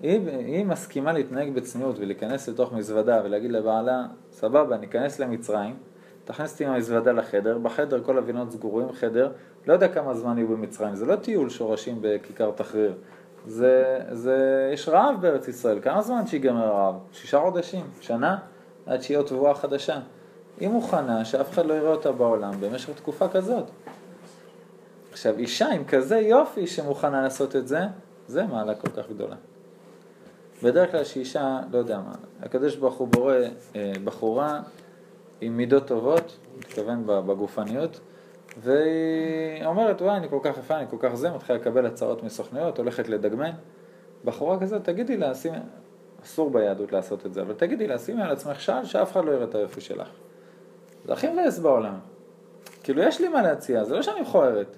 [0.00, 5.76] היא, היא מסכימה להתנהג בצניעות ולהיכנס לתוך מזוודה ולהגיד לבעלה, סבבה, ניכנס למצרים,
[6.24, 9.32] תכניס אותי עם המזוודה לחדר, בחדר כל הבינות סגורים, חדר,
[9.66, 12.94] לא יודע כמה זמן יהיו במצרים, זה לא טיול שורשים בכיכר תחריר,
[13.46, 16.94] זה, זה, יש רעב בארץ ישראל, כמה זמן שיגמר הרעב?
[17.12, 18.38] שישה חודשים, שנה,
[18.86, 19.98] עד שיהיה תבואה חדשה.
[20.60, 23.64] היא מוכנה שאף אחד לא יראה אותה בעולם במשך תקופה כזאת.
[25.10, 27.80] עכשיו, אישה עם כזה יופי שמוכנה לעשות את זה,
[28.26, 29.36] זה מעלה כל כך גדולה.
[30.62, 33.34] בדרך כלל שאישה, לא יודע מה, הקדוש ברוך הוא בורא
[33.76, 34.60] אה, בחורה
[35.40, 38.00] עם מידות טובות, מתכוון בגופניות,
[38.62, 42.78] והיא אומרת, וואי, אני כל כך יפה, אני כל כך זה, מתחילה לקבל הצהרות מסוכניות,
[42.78, 43.50] הולכת לדגמן.
[44.24, 45.56] בחורה כזאת, תגידי לה, שימי,
[46.24, 49.30] אסור ביהדות לעשות את זה, אבל תגידי לה, שימי על עצמך שעל שאף אחד לא
[49.30, 50.08] יראה את היופי שלך.
[51.04, 51.94] זה הכי מבאס בעולם.
[52.82, 54.76] כאילו, יש לי מה להציע, זה לא שאני מכוערת.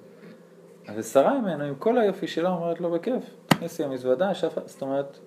[0.88, 4.58] אבל שרה ממנו, עם כל היופי שלה, אומרת לו, בכיף, תכניסי למזוודה, שאף...
[4.66, 5.18] זאת אומרת,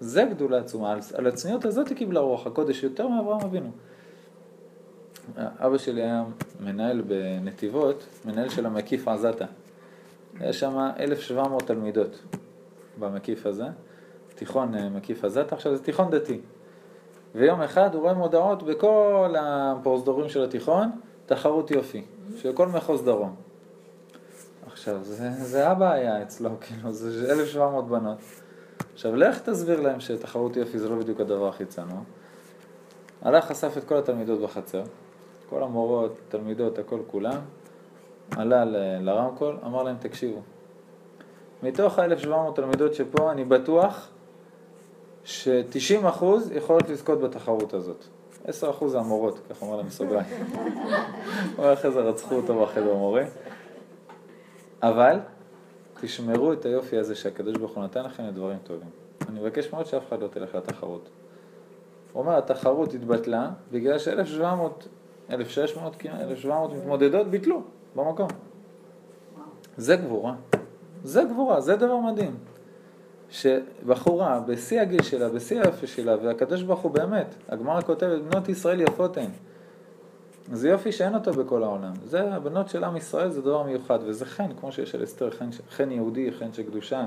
[0.00, 3.70] זה גדולה עצומה, על, על הצניעות הזאת היא קיבלה רוח הקודש יותר מאברהם אבינו.
[5.36, 6.24] אבא שלי היה
[6.60, 9.44] מנהל בנתיבות, מנהל של המקיף עזתה.
[10.40, 12.22] היה שם 1,700 תלמידות
[12.98, 13.64] במקיף הזה,
[14.34, 16.40] תיכון אה, מקיף עזתה, עכשיו זה תיכון דתי.
[17.34, 20.90] ויום אחד הוא רואה מודעות בכל הפרוזדורים של התיכון,
[21.26, 22.04] תחרות יופי,
[22.36, 23.45] של כל מחוז דרום.
[24.88, 28.18] עכשיו, זה, זה הבעיה אצלו, כאילו, זה 1,700 בנות.
[28.94, 32.00] עכשיו, לך תסביר להם שתחרות יופי זה לא בדיוק הדבר הכי צנוע.
[33.22, 34.82] הלך, חשף את כל התלמידות בחצר,
[35.50, 37.38] כל המורות, תלמידות, הכל כולם,
[38.36, 40.40] עלה ל- לרמקול, אמר להם, תקשיבו,
[41.62, 44.08] מתוך ה-1700 תלמידות שפה, אני בטוח
[45.24, 48.04] ש-90% יכולות לזכות בתחרות הזאת.
[48.46, 48.48] 10%
[48.86, 50.26] זה המורות, כך אמר להם בסוגריים.
[51.56, 53.24] הוא אחרי זה רצחו אותו בחדר מורה.
[54.82, 55.18] אבל
[56.00, 58.88] תשמרו את היופי הזה שהקדוש ברוך הוא נתן לכם לדברים טובים.
[59.28, 61.08] אני מבקש מאוד שאף אחד לא תלך לתחרות.
[62.12, 64.42] הוא אומר, התחרות התבטלה בגלל ש-1700,
[65.30, 67.62] 1600, כמעט, 1700 מתמודדות ביטלו
[67.96, 68.28] במקום.
[69.76, 70.34] זה גבורה.
[71.04, 72.36] זה גבורה, זה דבר מדהים.
[73.30, 78.80] שבחורה בשיא הגיל שלה, בשיא היופי שלה, והקדוש ברוך הוא באמת, הגמרא כותבת, בנות ישראל
[78.80, 79.30] יפות הן.
[80.52, 81.92] זה יופי שאין אותו בכל העולם.
[82.04, 85.48] זה, הבנות של עם ישראל זה דבר מיוחד, וזה חן, כמו שיש על אסתר, חן,
[85.70, 87.06] חן יהודי, חן של קדושה,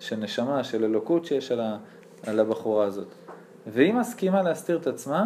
[0.00, 1.78] של נשמה, של אלוקות שיש על, ה,
[2.26, 3.08] על הבחורה הזאת.
[3.66, 5.24] והיא מסכימה להסתיר את עצמה,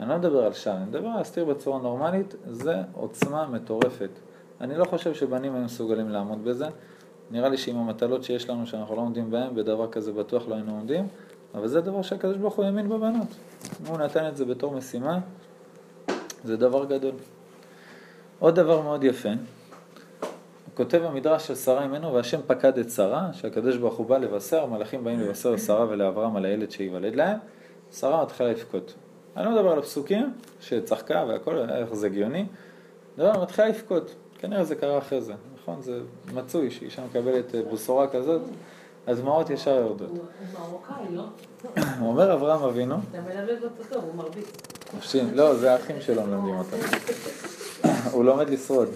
[0.00, 4.10] אני לא מדבר על שם, אני מדבר על להסתיר בצורה נורמלית, זה עוצמה מטורפת.
[4.60, 6.66] אני לא חושב שבנים היו מסוגלים לעמוד בזה.
[7.30, 10.72] נראה לי שעם המטלות שיש לנו שאנחנו לא עומדים בהן, בדבר כזה בטוח לא היינו
[10.72, 11.06] עומדים,
[11.54, 13.26] אבל זה דבר שהקדוש ברוך הוא האמין בבנות.
[13.86, 15.18] הוא נתן את זה בתור משימה,
[16.44, 17.14] זה דבר גדול.
[18.38, 19.28] עוד דבר מאוד יפה,
[20.74, 25.04] כותב המדרש של שרה אימנו, והשם פקד את שרה, שהקדוש ברוך הוא בא לבשר, המלאכים
[25.04, 27.38] באים לבשר לשרה ולאברהם על הילד שייוולד להם,
[27.92, 28.94] שרה מתחילה לבכות.
[29.36, 32.46] אני לא מדבר על הפסוקים, שצחקה והכל, איך זה הגיוני,
[33.18, 34.14] דבר, מתחילה לבכות.
[34.38, 35.82] כנראה זה קרה אחרי זה, נכון?
[35.82, 36.00] זה
[36.34, 38.42] מצוי שאישה מקבלת בשורה כזאת,
[39.06, 40.08] הדמעות ישר יורדות.
[40.08, 41.24] הוא הוא מרוקאי, לא?
[42.08, 44.69] אומר אברהם אבינו, אתה מלמד אותו טוב, הוא מרביץ.
[44.90, 46.76] חופשי, לא, זה האחים שלו מלמדים אותם.
[48.12, 48.88] הוא לומד לשרוד.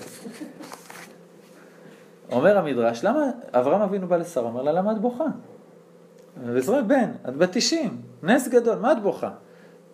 [2.32, 4.44] אומר המדרש, למה אברהם אבינו בא לשרה?
[4.44, 5.24] אומר לה, למה את בוכה?
[6.44, 9.30] וזרוע בן, את בת 90, נס גדול, מה את בוכה?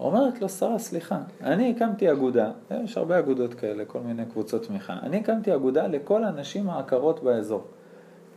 [0.00, 2.50] אומרת לו, שרה, סליחה, אני הקמתי אגודה,
[2.85, 7.64] יש הרבה אגודות כאלה, כל מיני קבוצות תמיכה, אני הקמתי אגודה לכל הנשים העקרות באזור.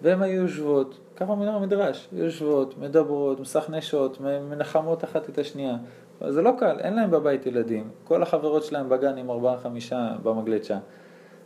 [0.01, 5.75] והן היו יושבות, ככה אומר המדרש, יושבות, מדברות, מסכנשות, מנחמות אחת את השנייה.
[6.23, 10.11] אבל זה לא קל, אין להם בבית ילדים, כל החברות שלהם בגן עם ארבעה חמישה
[10.23, 10.77] במגלצ'ה.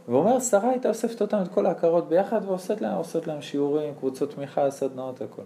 [0.08, 4.72] ואומר, שרה הייתה אוספת אותם, את כל ההכרות ביחד, ועושה להם, להם שיעורים, קבוצות תמיכה,
[4.72, 5.42] סדנאות, הכל.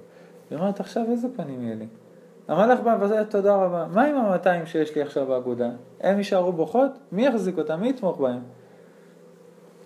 [0.50, 1.88] היא אומרת, עכשיו איזה פנים יהיה לי?
[2.48, 3.88] המלאך בא וזה, תודה רבה.
[3.94, 5.70] מה עם המאתיים שיש לי עכשיו באגודה?
[6.02, 6.92] הם יישארו בוכות?
[7.12, 7.82] מי יחזיק אותם?
[7.82, 8.42] מי יתמוך בהם?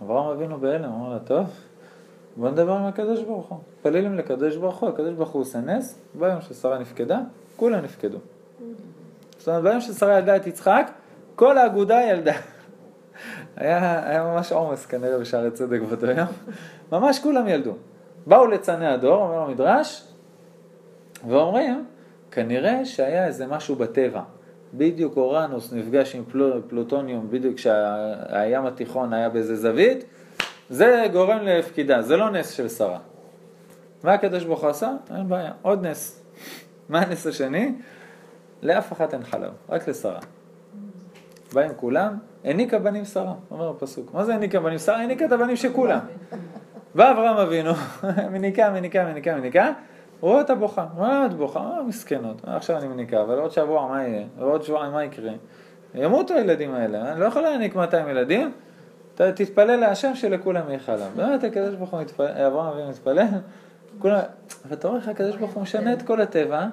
[0.01, 1.45] אברהם אבינו בהלם, אמר לה, טוב,
[2.37, 3.57] בוא נדבר עם הקדוש ברוך הוא.
[3.77, 7.19] מתפללים לקדוש ברוך הוא, הקדוש ברוך הוא עושה נס, ביום ששרה נפקדה,
[7.55, 8.17] כולם נפקדו.
[9.45, 10.91] זאת אומרת, ביום ששרה ילדה את יצחק,
[11.35, 12.33] כל האגודה ילדה.
[13.55, 16.27] היה, היה ממש עומס כנראה בשערי צדק באותו יום.
[16.91, 17.73] ממש כולם ילדו.
[18.27, 20.03] באו ליצני הדור, אומר המדרש,
[21.27, 21.85] ואומרים,
[22.31, 24.21] כנראה שהיה איזה משהו בטבע.
[24.73, 30.03] בדיוק אורנוס נפגש עם פלו, פלוטוניום, בדיוק כשהים התיכון היה באיזה זווית,
[30.69, 32.99] זה גורם לפקידה, זה לא נס של שרה.
[34.03, 34.91] מה הקדוש ברוך הוא עשה?
[35.17, 36.23] אין בעיה, עוד נס.
[36.89, 37.75] מה הנס השני?
[38.65, 40.19] לאף אחת אין חלב, רק לשרה.
[41.53, 44.13] באים כולם, העניקה בנים שרה, אומר הפסוק.
[44.13, 44.97] מה זה העניקה בנים שרה?
[44.97, 45.99] העניקה את הבנים של כולם.
[46.95, 47.71] בא אברהם אבינו,
[48.33, 49.71] מניקה, מניקה, מניקה, מניקה,
[50.21, 50.85] רואה אותה בוכה.
[50.97, 51.59] מה את בוכה?
[51.59, 52.41] מה מסכנות?
[52.43, 54.25] עכשיו אני מניקה, אבל עוד שבוע מה יהיה?
[54.37, 55.31] ועוד שבועיים מה יקרה?
[55.95, 58.51] ימותו הילדים האלה, אני לא יכול להעניק 200 ילדים,
[59.15, 61.11] תתפלל להשם שלכולם יהיה חלב.
[61.15, 63.27] באמת הקדוש ברוך הוא מתפלל, אברהם אבינו מתפלל,
[63.99, 64.19] כולם,
[64.67, 66.67] ואתה רואה איך הקדוש ברוך הוא משנה את כל הטבע,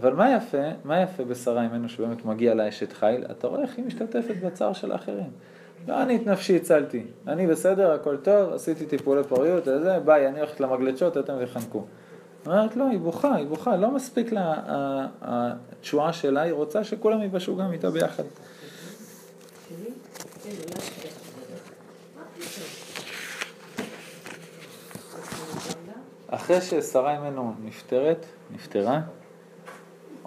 [0.00, 3.76] אבל מה יפה, מה יפה בשרה אימנו שבאמת מגיע לה אשת חיל, אתה רואה איך
[3.76, 5.30] היא משתתפת בצער של האחרים.
[5.88, 10.38] לא אני את נפשי הצלתי, אני בסדר, הכל טוב, עשיתי טיפולי פוריות, וזה, ביי, אני
[10.38, 11.84] הולכת למגלצ'ות, אתם תחנקו.
[12.46, 14.54] אומרת לא, היא בוכה, היא בוכה, לא מספיק לה
[15.20, 18.24] התשועה שלה, היא רוצה שכולם יבשו גם איתה ביחד.
[26.30, 29.00] אחרי ששרה אימנו נפטרת, נפטרה,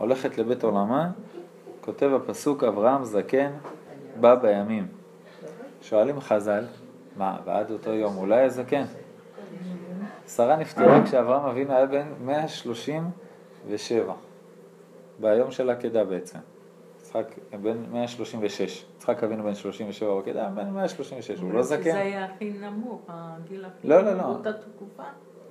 [0.02, 1.10] הולכת לבית עולמה,
[1.82, 3.52] כותב הפסוק אברהם זקן
[4.20, 4.88] בא בימים.
[5.82, 6.66] שואלים חז"ל,
[7.18, 8.84] מה, ועד אותו יום אולי הזקן?
[10.28, 14.14] שרה נפטרה כשאברהם אבינו היה בן 137,
[15.20, 16.40] ביום של העקדה בעצם.
[17.02, 17.26] יצחק
[17.62, 21.84] בן 136, יצחק אבינו בן 37 בעקדה, בן 136, הוא לא זקן.
[21.84, 24.38] זה היה הכי נמוך, הגיל הכי לא, לא, לא.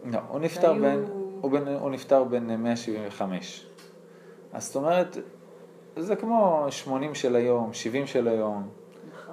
[0.05, 0.19] לא,
[1.81, 3.70] הוא נפטר בין 175.
[4.53, 5.17] אז זאת אומרת,
[5.97, 8.69] זה כמו 80 של היום, 70 של היום.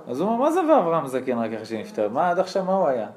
[0.08, 2.10] אז הוא אומר, מה זה ואברהם זקן רק אחרי שנפטר?
[2.10, 3.10] מה עד עכשיו מה הוא היה?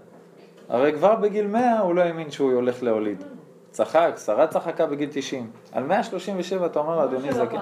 [0.69, 3.25] הרי כבר בגיל 100 הוא לא האמין שהוא הולך להוליד.
[3.71, 5.51] צחק, שרה צחקה בגיל 90.
[5.73, 7.59] על 137 אתה אומר, אדוני זקן.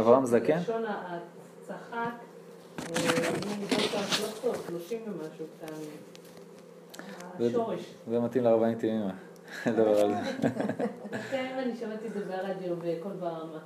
[0.00, 0.58] אברהם זקן?
[0.58, 1.18] אה.
[8.06, 9.12] זה מתאים לרבנית ימימה.
[9.66, 10.48] לדבר על זה.
[11.30, 13.58] כן, אני שמעתי את זה ברדיו בקול ברמה.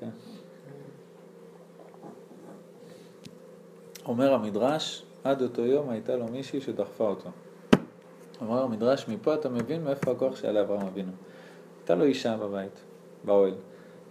[0.00, 0.08] כן.
[4.06, 7.30] אומר המדרש, עד אותו יום הייתה לו מישהי שדחפה אותו.
[8.40, 11.12] אומר המדרש, מפה אתה מבין מאיפה הכוח שהיה לאברהם אבינו.
[11.78, 12.80] הייתה לו אישה בבית,
[13.24, 13.54] באוהל,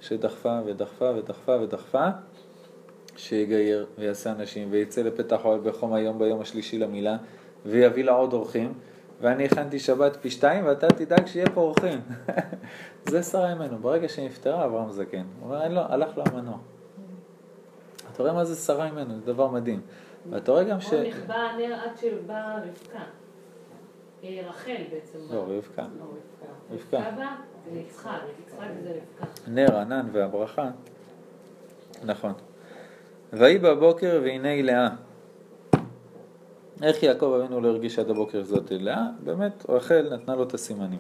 [0.02, 2.08] שדחפה ודחפה ודחפה ודחפה,
[3.18, 7.18] שיגייר ויעשה אנשים ויצא לפתח האוהל בחום היום ביום השלישי למילה,
[7.66, 8.74] ויביא לה עוד אורחים,
[9.22, 12.00] ואני הכנתי שבת פי שתיים ואתה תדאג שיהיה פה אורחים.
[13.12, 15.18] זה שרה ממנו, ברגע שנפטרה אברהם זקן.
[15.18, 16.58] הוא אומר, אין לו, הלך לו המנוע.
[18.14, 19.82] אתה רואה מה זה שרה ממנו, זה דבר מדהים.
[20.30, 20.94] ואתה רואה גם ש...
[20.94, 23.00] או נכבה הנר עד שבאה רבקה.
[24.24, 25.20] אה, רחל בעצם.
[25.32, 25.44] לא.
[25.44, 25.86] רבקה.
[26.00, 26.06] לא,
[26.72, 26.98] רבקה.
[26.98, 27.12] רבקה.
[27.16, 27.36] באה
[27.74, 28.10] ליצחק,
[28.48, 29.32] יצחק זה רבקה.
[29.48, 30.70] נר ענן והברכה.
[32.04, 32.34] נכון.
[33.34, 34.90] ויהי בבוקר והנה היא לאה.
[36.84, 39.04] איך יעקב אבינו לא הרגיש עד הבוקר זאת לאה?
[39.24, 41.00] באמת, רחל נתנה לו את הסימנים.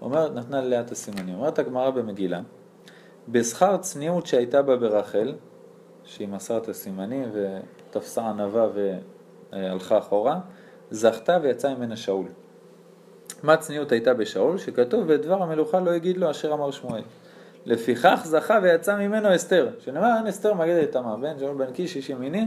[0.00, 1.34] אומרת, נתנה ללאה את הסימנים.
[1.34, 2.40] אומרת הגמרא במגילה,
[3.28, 5.34] בשכר צניעות שהייתה בה ברחל,
[6.04, 8.68] שהיא מסרה את הסימנים ותפסה ענווה
[9.52, 10.40] והלכה אחורה,
[10.90, 12.26] זכתה ויצאה ממנה שאול.
[13.42, 14.58] מה צניעות הייתה בשאול?
[14.58, 17.02] שכתוב, ודבר המלוכה לא יגיד לו אשר אמר שמואל.
[17.66, 22.10] לפיכך זכה ויצא ממנו אסתר, שנאמר אין אסתר מגד תמר, בן שאול בן קיש איש
[22.10, 22.46] ימיני,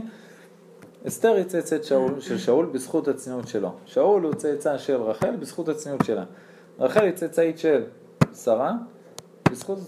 [1.06, 3.72] אסתר היא צאצאת שאול, של שאול בזכות הצניעות שלו.
[3.86, 6.24] שאול הוא צאצא של רחל בזכות הצניעות שלה.
[6.78, 7.84] רחל היא צאצאית של
[8.34, 8.72] שרה,
[9.50, 9.78] בזכות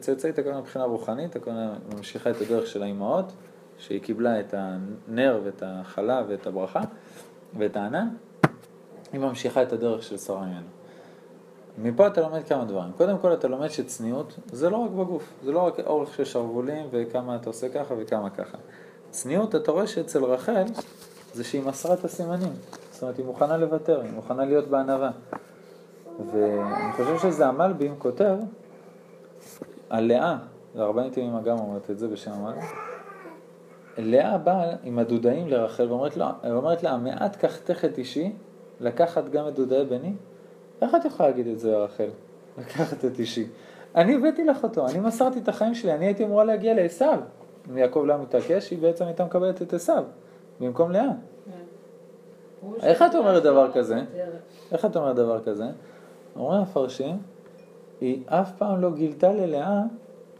[0.00, 3.32] צאצאית הכהונה מבחינה רוחנית, הכהונה ממשיכה את הדרך של האימהות,
[3.78, 6.80] שהיא קיבלה את הנר ואת החלה ואת הברכה
[7.58, 8.08] ואת הענן,
[9.12, 10.66] היא ממשיכה את הדרך של שרה ממנו.
[11.78, 12.92] מפה אתה לומד כמה דברים.
[12.96, 16.86] קודם כל אתה לומד שצניעות זה לא רק בגוף, זה לא רק אורך של שרוולים
[16.90, 18.58] וכמה אתה עושה ככה וכמה ככה.
[19.22, 20.64] צניעות, אתה רואה שאצל רחל
[21.34, 22.52] זה שהיא מסרה את הסימנים.
[22.90, 25.10] זאת אומרת, היא מוכנה לוותר, היא מוכנה להיות בענווה.
[26.32, 28.36] ואני חושב שזה המלבים כותב
[29.90, 30.36] על לאה,
[30.74, 32.62] זה ארבעים תימים אגם אומרת את זה בשם המלבים.
[33.98, 38.32] לאה באה עם הדודאים לרחל ואומרת לה, ואומרת לה, מעט קחתך את אישי,
[38.80, 40.12] לקחת גם את דודאי בני?
[40.82, 42.08] איך את יכולה להגיד את זה לרחל?
[42.58, 43.46] לקחת את אישי.
[43.94, 47.04] אני הבאתי לך אותו, אני מסרתי את החיים שלי, אני הייתי אמורה להגיע לעשו.
[47.76, 49.92] יעקב לא מתעקש, היא בעצם הייתה מקבלת את עשו,
[50.60, 51.10] במקום לאה.
[52.82, 54.02] איך את אומרת דבר כזה?
[54.72, 55.66] איך את אומרת דבר כזה?
[56.36, 57.18] אומרים המפרשים,
[58.00, 59.82] היא אף פעם לא גילתה ללאה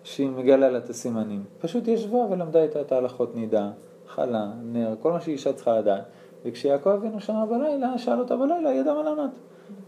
[0.03, 1.45] שהיא מגלה לה את הסימנים.
[1.61, 3.70] פשוט ישבה ולמדה איתה את ההלכות נידה,
[4.07, 6.05] חלה, נר, כל מה שאישה צריכה לדעת.
[6.45, 9.31] וכשיעקב אבינו שמע בלילה, שאל אותה בלילה, היא ידעה מה לענות.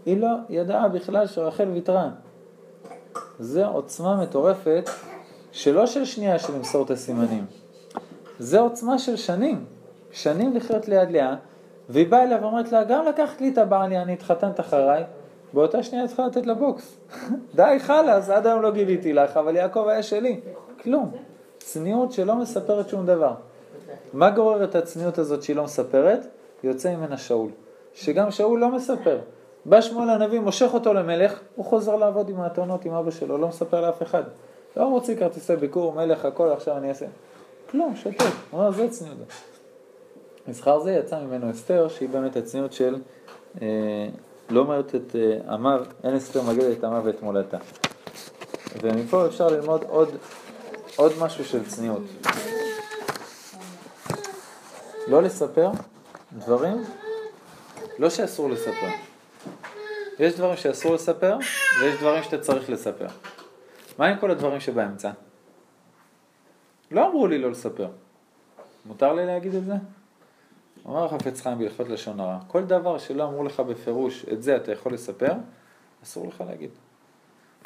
[0.05, 2.09] היא לא ידעה בכלל שרחל ויתרה.
[3.39, 4.89] זו עוצמה מטורפת,
[5.51, 7.45] שלא של שנייה של למסור את הסימנים.
[8.39, 9.65] זו עוצמה של שנים.
[10.11, 11.35] שנים לחיות ליד לאה,
[11.89, 15.03] והיא באה אליה ואומרת לה, גם לקחת לי את הבעלי, אני התחתנת אחריי,
[15.53, 16.97] באותה שנייה צריכה לתת לה בוקס.
[17.55, 20.39] די חלאס, עד היום לא גיליתי לך, אבל יעקב היה שלי.
[20.83, 21.11] כלום.
[21.57, 23.33] צניעות שלא מספרת שום דבר.
[24.13, 26.27] מה גורר את הצניעות הזאת שהיא לא מספרת?
[26.63, 27.49] יוצא ממנה שאול.
[27.93, 29.19] שגם שאול לא מספר.
[29.65, 33.47] בא שמואל הנביא, מושך אותו למלך, הוא חוזר לעבוד עם האתונות, עם אבא שלו, לא
[33.47, 34.23] מספר לאף אחד.
[34.77, 37.05] לא מוציא כרטיסי ביקור, מלך, הכל, עכשיו אני אעשה.
[37.71, 38.25] כלום, שותק.
[38.51, 39.17] הוא אומר, זה צניעות.
[40.47, 42.95] מסחר זה יצא ממנו אסתר, שהיא באמת הצניעות של
[43.61, 43.67] אה,
[44.49, 47.57] לא אומרת את אה, עמיו, אין אסתר מגד את עמיו ואת מולדתה.
[48.81, 50.09] ומפה אפשר ללמוד עוד,
[50.95, 52.03] עוד משהו של צניעות.
[55.07, 55.69] לא לספר
[56.33, 56.83] דברים,
[57.99, 58.89] לא שאסור לספר.
[60.19, 61.37] יש דברים שאסור לספר,
[61.81, 63.07] ויש דברים שאתה צריך לספר.
[64.01, 65.11] מה עם כל הדברים שבאמצע?
[66.91, 67.89] לא אמרו לי לא לספר.
[68.85, 69.73] מותר לי להגיד את זה?
[70.85, 74.71] אומר החפץ חיים בהלכות לשון הרע, כל דבר שלא אמרו לך בפירוש, את זה אתה
[74.71, 75.33] יכול לספר,
[76.03, 76.69] אסור לך להגיד.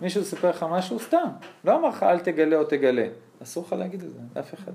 [0.02, 1.30] מישהו סיפר לך משהו, סתם.
[1.66, 3.08] לא אמר לך אל תגלה או תגלה.
[3.44, 4.72] אסור לך להגיד את זה, לאף אחד.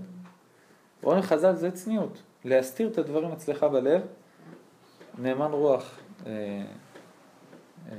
[1.02, 2.22] רואים חז"ל זה צניעות.
[2.44, 4.02] להסתיר את הדברים אצלך בלב,
[5.18, 6.32] נאמן רוח אה,
[7.92, 7.96] אה,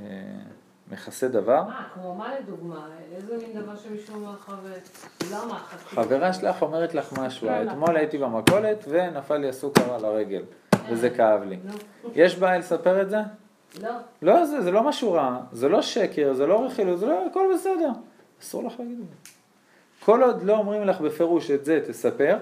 [0.91, 1.63] מכסה דבר.
[1.63, 2.87] מה, כמו מה לדוגמה?
[3.15, 4.55] איזה מין דבר שמישהו אומר לך?
[5.85, 10.43] חברה שלך אומרת לך משהו, אתמול הייתי במכולת ונפל לי הסוכר על הרגל,
[10.89, 11.59] וזה כאב לי.
[12.13, 13.17] יש בעיה לספר את זה?
[13.81, 13.89] לא.
[14.21, 17.47] לא, זה, זה לא משהו רע, זה לא שקר, זה לא רכילות, זה לא, הכל
[17.55, 17.89] בסדר.
[18.41, 19.31] אסור לך להגיד את זה.
[20.05, 22.37] כל עוד לא אומרים לך בפירוש את זה, תספר,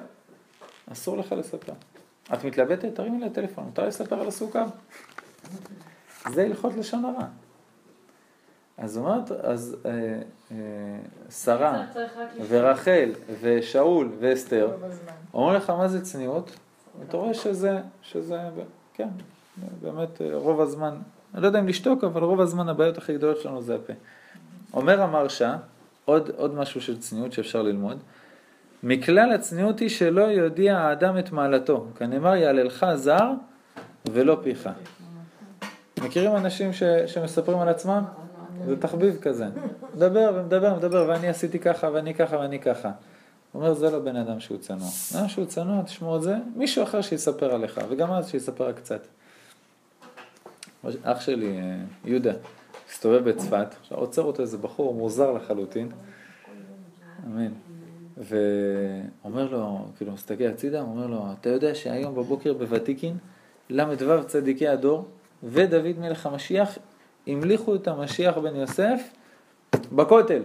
[0.91, 1.73] אסור לך לספר.
[2.33, 2.95] את מתלבטת?
[2.95, 4.65] תרימי לה טלפון, מותר לספר על הסוכר?
[6.29, 7.25] זה הלכות לשון הרע.
[8.79, 9.91] אז אומרת, אז אה,
[10.51, 10.57] אה,
[11.29, 11.85] שרה
[12.47, 13.11] ורחל
[13.41, 14.71] ושאול ואסתר,
[15.33, 16.51] אומרים לך מה זה צניעות,
[17.07, 18.39] אתה רואה שזה, שזה,
[18.93, 19.07] כן,
[19.81, 20.95] באמת אה, רוב הזמן,
[21.33, 23.93] אני לא יודע אם לשתוק, אבל רוב הזמן הבעיות הכי גדולות שלנו זה הפה.
[24.73, 25.57] אומר המרשה,
[26.05, 27.97] עוד, עוד משהו של צניעות שאפשר ללמוד,
[28.83, 33.31] מכלל הצניעות היא שלא יודיע האדם את מעלתו, כנאמר יעללך זר
[34.11, 34.69] ולא פיך.
[36.01, 38.03] מכירים אנשים ש, שמספרים על עצמם?
[38.65, 39.45] זה תחביב כזה.
[39.95, 42.91] מדבר ומדבר ומדבר ואני עשיתי ככה ואני ככה ואני ככה.
[43.51, 44.87] הוא אומר זה לא בן אדם שהוא צנוע.
[45.13, 48.75] בן אדם שהוא צנוע תשמעו את זה, מישהו אחר שיספר עליך וגם אז שיספר רק
[48.75, 49.01] קצת.
[51.03, 52.33] אח שלי, אה, יהודה,
[52.89, 55.91] הסתובב בצפת, עוצר אותו איזה בחור מוזר לחלוטין,
[57.27, 57.51] אמן.
[58.17, 63.17] ואומר לו, כאילו מסתכל הצידה, אומר לו, אתה יודע שהיום בבוקר בוותיקין,
[63.69, 65.05] ל"ו צדיקי הדור
[65.43, 66.77] ודוד מלך המשיח
[67.33, 69.01] המליכו את המשיח בן יוסף
[69.91, 70.41] בכותל.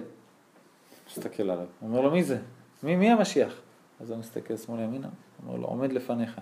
[1.10, 2.38] מסתכל עליו, אומר לו, מי זה?
[2.82, 3.54] מי, מי המשיח?
[4.00, 5.08] אז הוא מסתכל שמאלה ימינה,
[5.46, 6.40] אומר לו, עומד לפניך.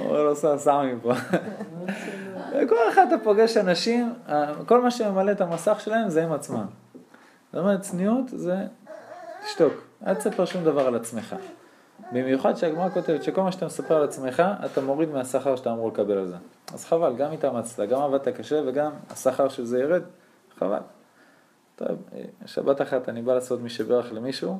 [0.00, 1.14] אומר לו, סע, סע מפה.
[2.68, 4.14] כל אחד אתה פוגש אנשים,
[4.66, 6.66] כל מה שממלא את המסך שלהם זה הם עצמם.
[7.52, 8.56] זאת אומרת, צניעות זה
[9.44, 9.72] תשתוק,
[10.06, 11.36] אל תספר שום דבר על עצמך.
[12.12, 16.18] במיוחד שהגמרא כותבת שכל מה שאתה מספר על עצמך, אתה מוריד מהשכר שאתה אמור לקבל
[16.18, 16.36] על זה.
[16.74, 20.02] אז חבל, גם התאמצת, גם עבדת קשה וגם השכר של זה ירד,
[20.58, 20.78] חבל.
[21.76, 21.88] טוב,
[22.46, 24.58] שבת אחת אני בא לעשות מי שברך למישהו, הוא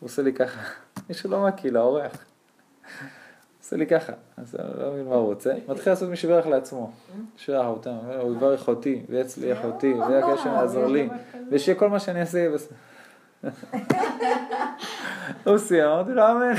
[0.00, 0.60] עושה לי ככה,
[1.08, 2.12] מישהו לא מקיא, לאורח.
[3.60, 6.90] עושה לי ככה, אז אני לא מבין מה הוא רוצה, מתחיל לעשות מי שברך לעצמו.
[7.48, 11.08] אותם, הוא יברך אותי, ויצליח אותי, והקשר יעזור לי,
[11.50, 12.76] ושיהיה כל מה שאני אעשה יהיה בסדר.
[15.44, 16.54] הוא סיים, אמרתי לו אמן.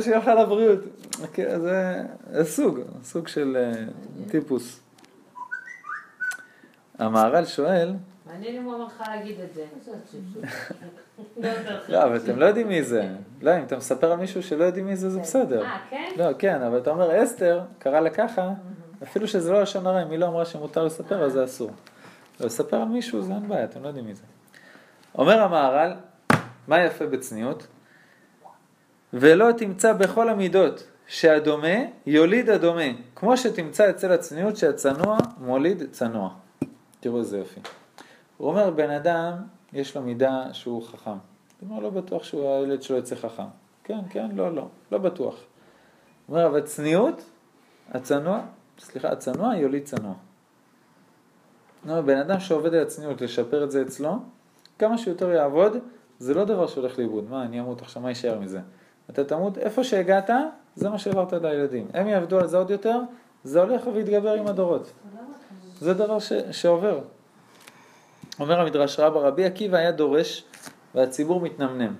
[0.00, 0.78] שיהיה לך לבריאות.
[1.32, 3.84] כן, זה זה סוג, סוג של אה,
[4.30, 4.80] טיפוס.
[6.98, 7.94] המהר"ל שואל,
[8.26, 9.64] מעניין אם הוא אמר לך להגיד את זה.
[11.88, 13.08] לא, אבל אתם לא יודעים מי זה.
[13.42, 15.64] לא, אם אתה מספר על מישהו שלא יודעים מי זה, זה בסדר.
[15.64, 16.10] אה, כן?
[16.16, 18.50] לא, כן, אבל אתה אומר, אסתר קרא לה ככה,
[19.02, 21.70] אפילו שזה לא לשון הרע, אם היא לא אמרה שמותר לספר, אז זה אסור.
[22.40, 24.22] לספר על מישהו זה אין בעיה, אתם לא יודעים מי זה.
[25.18, 25.92] אומר המהר"ל,
[26.68, 27.66] מה יפה בצניעות?
[29.12, 32.82] ולא תמצא בכל המידות שהדומה יוליד הדומה,
[33.14, 36.34] כמו שתמצא אצל הצניעות שהצנוע מוליד צנוע.
[37.00, 37.60] תראו איזה יופי.
[38.36, 39.32] הוא אומר, בן אדם,
[39.72, 41.10] יש לו מידה שהוא חכם.
[41.10, 41.18] הוא
[41.70, 43.42] אומר, לא בטוח שהילד שלו יצא חכם.
[43.84, 45.34] כן, כן, לא, לא, לא בטוח.
[46.26, 47.22] הוא אומר, אבל צניעות,
[47.90, 48.40] הצנוע,
[48.78, 50.14] סליחה, הצנוע יוליד צנוע.
[51.82, 54.18] זאת אומרת, בן אדם שעובד על הצניעות, לשפר את זה אצלו,
[54.78, 55.76] כמה שיותר יעבוד,
[56.22, 57.30] זה לא דבר שהולך לאיבוד.
[57.30, 58.60] מה, אני אמות עכשיו, מה יישאר מזה?
[59.10, 60.30] אתה תמות, איפה שהגעת,
[60.74, 61.88] זה מה שהעברת לילדים.
[61.94, 62.98] הם יעבדו על זה עוד יותר,
[63.44, 64.92] זה הולך ויתגבר עם הדורות.
[65.78, 67.00] זה דבר ש, שעובר.
[68.40, 70.44] אומר המדרש רבה, רבי עקיבא היה דורש
[70.94, 71.94] והציבור מתנמנם.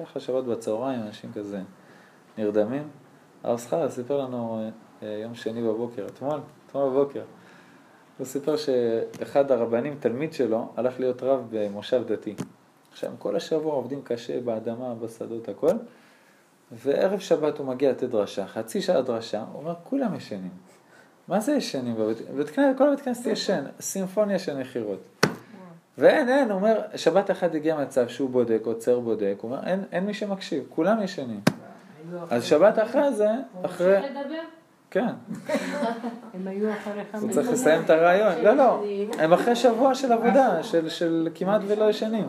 [0.00, 1.60] ככה שבת בצהריים, אנשים כזה
[2.38, 2.88] נרדמים.
[3.42, 4.70] הרב זכריה סיפר לנו
[5.02, 7.22] אה, יום שני בבוקר, אתמול, אתמול בבוקר.
[8.18, 12.34] הוא סיפר שאחד הרבנים, תלמיד שלו, הלך להיות רב במושב דתי.
[12.94, 15.70] עכשיו, כל השבוע עובדים קשה באדמה, בשדות, הכל,
[16.72, 20.50] וערב שבת הוא מגיע לתת דרשה, חצי שעה דרשה, הוא אומר, כולם ישנים.
[21.28, 22.78] מה זה ישנים בבית בית כנסת?
[22.78, 25.00] כל הבית כנסת ישן, סימפוניה של נחירות.
[25.98, 29.84] ואין, אין, הוא אומר, שבת אחת הגיע מצב שהוא בודק, עוצר בודק, הוא אומר, אין,
[29.92, 31.40] אין מי שמקשיב, כולם ישנים.
[32.30, 33.28] אז שבת אחרי זה,
[33.62, 34.40] אחרי, לדבר?
[34.90, 35.12] כן,
[36.34, 37.06] הם היו אחריך.
[37.20, 38.44] הוא צריך לסיים את הרעיון.
[38.44, 38.84] לא, לא,
[39.18, 42.26] הם אחרי שבוע של עבודה, של, של כמעט ולא ישנים.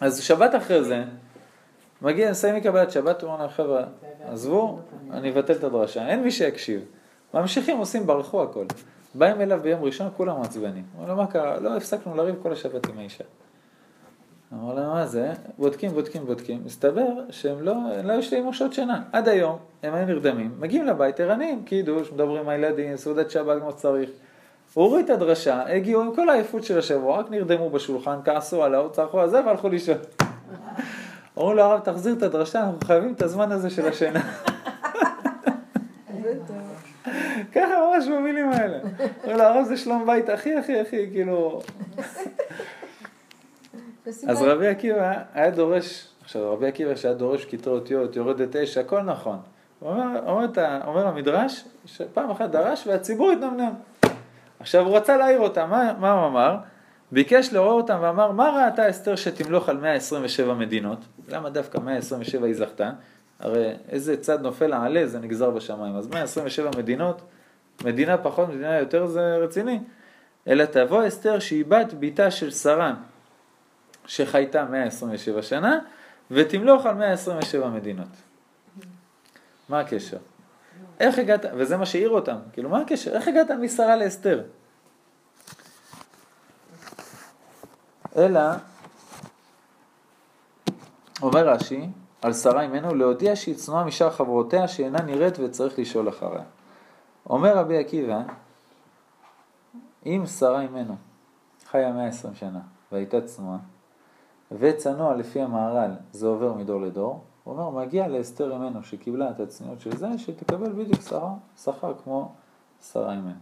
[0.00, 1.04] אז שבת אחרי זה,
[2.02, 3.84] מגיע, נסיים מקבלת שבת, הוא אומר להם, חבר'ה,
[4.24, 4.78] עזבו,
[5.10, 6.84] אני אבטל את הדרשה, אין מי שיקשיב.
[7.34, 8.64] ממשיכים, עושים, ברחו הכל.
[9.14, 10.84] באים אליו ביום ראשון, כולם מעצבנים.
[10.92, 11.60] הוא אומר לו, מה קרה?
[11.60, 13.24] לא, הפסקנו לריב כל השבת עם האישה.
[14.52, 15.32] אמר להם, מה זה?
[15.58, 16.62] בודקים, בודקים, בודקים.
[16.64, 17.74] מסתבר שהם לא,
[18.04, 19.02] לא יש להם שעות שינה.
[19.12, 23.70] עד היום, הם היו נרדמים, מגיעים לבית ערניים, קידוש, מדברים עם הילדים, סעודת שבת כמו
[23.70, 24.10] שצריך.
[24.74, 29.20] הוריד את הדרשה, הגיעו עם כל העייפות של השבוע, רק נרדמו בשולחן, כעסו עליו, צרחו
[29.20, 29.96] על זה והלכו לישון.
[31.38, 34.20] אמרו לו, הרב, תחזיר את הדרשה, אנחנו חייבים את הזמן הזה של השינה.
[37.52, 38.78] ככה ממש במילים האלה.
[39.24, 41.60] אמרו לו, הרב זה שלום בית הכי הכי הכי, כאילו...
[44.06, 49.02] אז רבי עקיבא היה דורש, עכשיו רבי עקיבא שהיה דורש כיתות אותיות, יורדת אש, הכל
[49.02, 49.38] נכון.
[49.82, 53.72] אומר המדרש, שפעם אחת דרש והציבור התנמנם.
[54.60, 56.56] עכשיו הוא רצה להעיר אותם, מה, מה הוא אמר?
[57.12, 60.98] ביקש לעורר אותם ואמר, מה ראתה אסתר שתמלוך על 127 מדינות?
[61.28, 62.90] למה דווקא 127 היא זכתה?
[63.40, 67.22] הרי איזה צד נופל העלה זה נגזר בשמיים, אז 127 מדינות,
[67.84, 69.80] מדינה פחות, מדינה יותר זה רציני.
[70.48, 72.94] אלא תבוא אסתר שהיא בת ביתה של שרה,
[74.06, 75.78] שחייתה 127 שנה,
[76.30, 78.08] ותמלוך על 127 מדינות.
[79.68, 80.16] מה הקשר?
[81.00, 83.12] איך הגעת, וזה מה שהעיר אותם, כאילו מה הקשר?
[83.12, 84.42] איך הגעת משרה לאסתר?
[88.16, 88.40] אלא,
[91.22, 91.86] אומר רש"י,
[92.22, 96.42] על שרה ממנו, להודיע שהיא צנועה משאר חברותיה שאינה נראית וצריך לשאול אחריה.
[97.30, 98.22] אומר רבי עקיבא,
[100.06, 100.96] אם שרה ממנו
[101.70, 102.60] חיה 120 שנה
[102.92, 103.58] והייתה צנועה,
[104.52, 109.80] וצנוע לפי המהר"ל זה עובר מדור לדור, הוא אומר, מגיע לאסתר ממנו שקיבלה את הצניעות
[109.80, 111.26] של זה, שתקבל בדיוק שכר,
[111.64, 112.32] שכר כמו
[112.92, 113.38] שרה ממנו.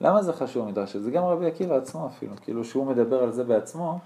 [0.00, 1.04] למה זה חשוב המדרש הזה?
[1.04, 3.98] זה גם רבי עקיבא עצמו אפילו, כאילו שהוא מדבר על זה בעצמו,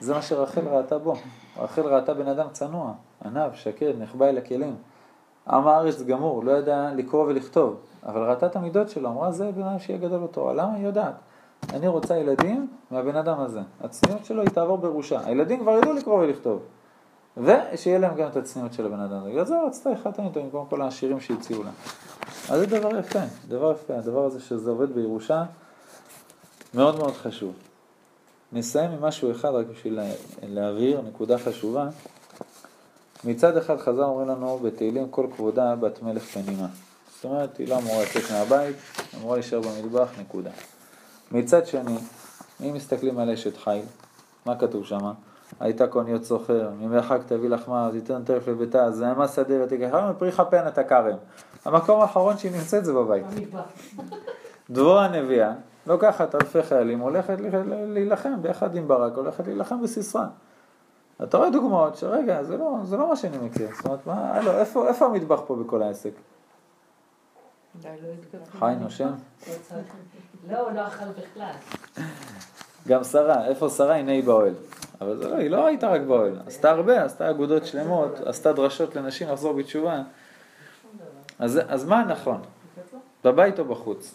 [0.00, 1.14] זה מה שרחל ראתה בו.
[1.56, 2.92] רחל ראתה בן אדם צנוע,
[3.24, 4.76] ענב, שקד, נחבא אל הכלים.
[5.48, 7.76] עם הארץ גמור, לא ידע לקרוא ולכתוב,
[8.06, 10.52] אבל ראתה את המידות שלו, אמרה זה בן אדם שיהיה גדול בתורה.
[10.54, 10.74] למה?
[10.74, 11.14] היא יודעת.
[11.72, 13.60] אני רוצה ילדים מהבן אדם הזה.
[13.80, 15.20] הצניעות שלו היא תעבור בראשה.
[15.24, 16.60] הילדים כבר ידעו לקרוא ולכתוב.
[17.44, 19.24] ושיהיה להם גם את הצניעות של הבן אדם.
[19.30, 21.70] בגלל זה רצתה אחד איתו במקום כל העשירים שהציעו לה.
[22.50, 23.18] אז זה דבר יפה,
[23.48, 23.94] דבר יפה.
[23.98, 25.44] הדבר הזה שזה עובד בירושה,
[26.74, 27.52] מאוד מאוד חשוב.
[28.52, 30.12] נסיים עם משהו אחד רק בשביל לה-
[30.42, 31.88] להבהיר, נקודה חשובה.
[33.24, 36.66] מצד אחד חז"ל אומרים לנו בתהילים כל כבודה בת מלך פנימה.
[37.14, 38.76] זאת אומרת, היא לא אמורה לצאת מהבית,
[39.16, 40.50] אמורה להישאר במטבח, נקודה.
[41.32, 41.96] מצד שני,
[42.60, 43.82] אם מסתכלים על אשת חיל,
[44.46, 45.10] מה כתוב שם?
[45.60, 50.68] הייתה קוניות סוחר, ממרחק תביא לחמה, אז ייתן טרף לביתה, זעמה שדה ותיקחה, מפרי כפן
[50.68, 51.16] את הכרם.
[51.64, 53.26] המקום האחרון שהיא נמצאת זה בבית.
[54.70, 55.52] דבורה הנביאה
[55.86, 57.36] לוקחת אלפי חיילים, הולכת
[57.86, 60.24] להילחם ביחד עם ברק, הולכת להילחם בסיסרא.
[61.22, 63.68] אתה רואה דוגמאות שרגע, זה לא, זה לא מה שאני מכיר.
[63.76, 66.10] זאת אומרת, מה, הלו, איפה, איפה המטבח פה בכל העסק?
[67.84, 67.90] לא.
[68.58, 69.10] חי נושם?
[69.46, 69.52] לא.
[70.48, 71.52] לא, הוא לא אכל בכלל.
[72.88, 73.96] גם שרה, איפה שרה?
[73.96, 74.54] הנה היא באוהל.
[75.00, 78.96] אבל זה לא, היא לא הייתה רק באוהל, עשתה הרבה, עשתה אגודות שלמות, עשתה דרשות
[78.96, 80.02] לנשים לחזור בתשובה.
[81.38, 82.40] אז, אז מה הנכון?
[83.24, 84.14] בבית או בחוץ?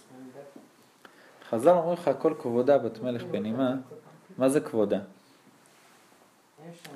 [1.50, 3.74] חז"ל אומרים לך, כל כבודה בת מלך בנימה,
[4.38, 5.00] מה זה כבודה?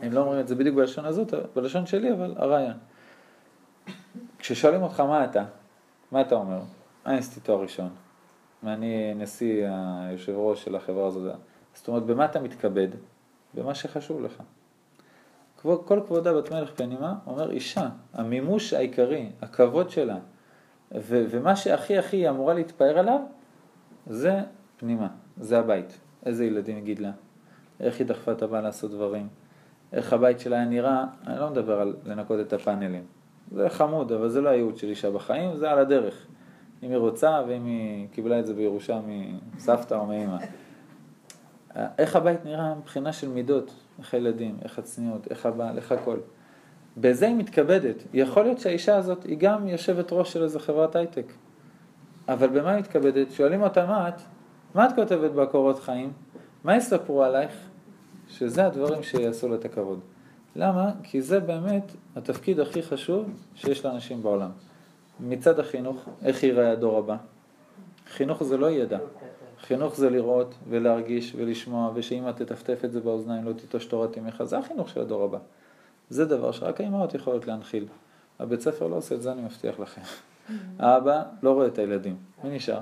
[0.02, 2.78] הם לא אומרים את זה בדיוק בלשון הזאת, בלשון שלי, אבל הרעיון.
[4.40, 5.44] כששואלים אותך מה אתה,
[6.12, 6.60] מה אתה אומר?
[7.08, 7.90] אה, עשיתי תואר ראשון.
[8.64, 11.36] ואני נשיא היושב ראש של החברה הזאת.
[11.74, 12.88] זאת אומרת, במה אתה מתכבד?
[13.54, 14.44] במה שחשוב לך.
[15.62, 20.18] כל כבודה בת מלך בנימה, אומר אישה, המימוש העיקרי, הכבוד שלה,
[20.92, 23.20] ו- ומה שהכי הכי היא אמורה להתפאר עליו,
[24.08, 24.40] זה
[24.78, 26.00] פנימה, זה הבית.
[26.26, 27.12] איזה ילדים היא גידלה,
[27.80, 29.28] איך היא דחפה את הבעל לעשות דברים,
[29.94, 33.04] איך הבית שלה היה נראה, אני לא מדבר על לנקות את הפאנלים.
[33.52, 36.28] זה חמוד, אבל זה לא הייעוד של אישה בחיים, זה על הדרך.
[36.84, 39.00] אם היא רוצה ואם היא קיבלה את זה בירושה
[39.56, 40.38] מסבתא או מאמא.
[41.98, 46.18] איך הבית נראה מבחינה של מידות, איך הילדים, איך הצניעות, איך הבעל, איך הכל.
[46.98, 47.96] בזה היא מתכבדת.
[48.14, 51.34] יכול להיות שהאישה הזאת היא גם יושבת ראש של איזה חברת הייטק.
[52.28, 53.32] אבל במה היא מתכבדת?
[53.32, 54.22] שואלים אותה מה את?
[54.76, 56.14] מה את כותבת בקורות חיים?
[56.64, 57.52] מה יספרו עלייך?
[58.28, 60.00] שזה הדברים שיעשו לה את הכבוד.
[60.56, 60.92] למה?
[61.04, 63.26] כי זה באמת התפקיד הכי חשוב
[63.56, 64.50] שיש לאנשים בעולם.
[65.20, 67.16] מצד החינוך, איך ייראה הדור הבא?
[68.08, 68.98] חינוך זה לא ידע.
[69.68, 74.58] חינוך זה לראות ולהרגיש ולשמוע, ושאמא תטפטף את זה באוזניים, לא תיטוש תורת אמך, זה
[74.58, 75.38] החינוך של הדור הבא.
[76.10, 77.86] זה דבר שרק האמהות יכולות להנחיל.
[78.40, 80.02] הבית ספר לא עושה את זה, אני מבטיח לכם.
[80.80, 82.80] האבא לא רואה את הילדים, מי נשאר?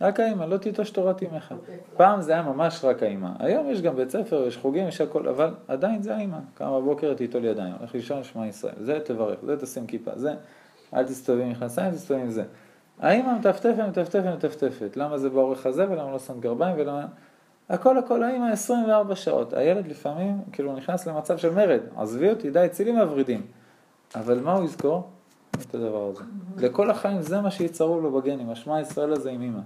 [0.00, 1.54] רק האמא, לא תיטוש תורת אמך.
[1.96, 3.28] פעם זה היה ממש רק האמא.
[3.38, 6.38] היום יש גם בית ספר, יש חוגים, יש הכל, אבל עדיין זה האמא.
[6.54, 8.74] קם בבוקר, תיטול ידיים, הולך לישון, שמע ישראל.
[8.80, 10.34] זה תברך, זה תשים כיפה, זה
[10.94, 12.44] אל תסתובב עם מכנסיים, תסתובב עם זה.
[13.00, 14.96] האמא מטפטפת, מטפטפת, מטפטפת.
[14.96, 17.06] למה זה באורך הזה ולמה לא שמת גרביים ולמה...
[17.68, 19.52] הכל הכל האמא 24 שעות.
[19.52, 21.80] הילד לפעמים כאילו נכנס למצב של מרד.
[21.96, 23.42] עזבי אותי, די, צילי מהוורידים.
[24.14, 25.08] אבל מה הוא יזכור?
[25.62, 26.24] את הדבר הזה.
[26.56, 29.60] לכל החיים זה מה שיצרו לו בגנים, השמע ישראל הזה עם אמא.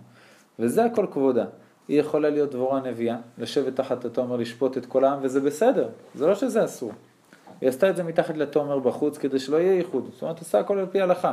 [0.58, 1.44] וזה הכל כבודה.
[1.88, 5.88] היא יכולה להיות דבורה נביאה, לשבת תחת התומר, לשפוט את כל העם, וזה בסדר.
[6.14, 6.92] זה לא שזה אסור.
[7.60, 10.08] היא עשתה את זה מתחת לתומר בחוץ, כדי שלא יהיה ייחוד.
[10.12, 11.32] זאת אומרת, עושה הכל על פי הלכה.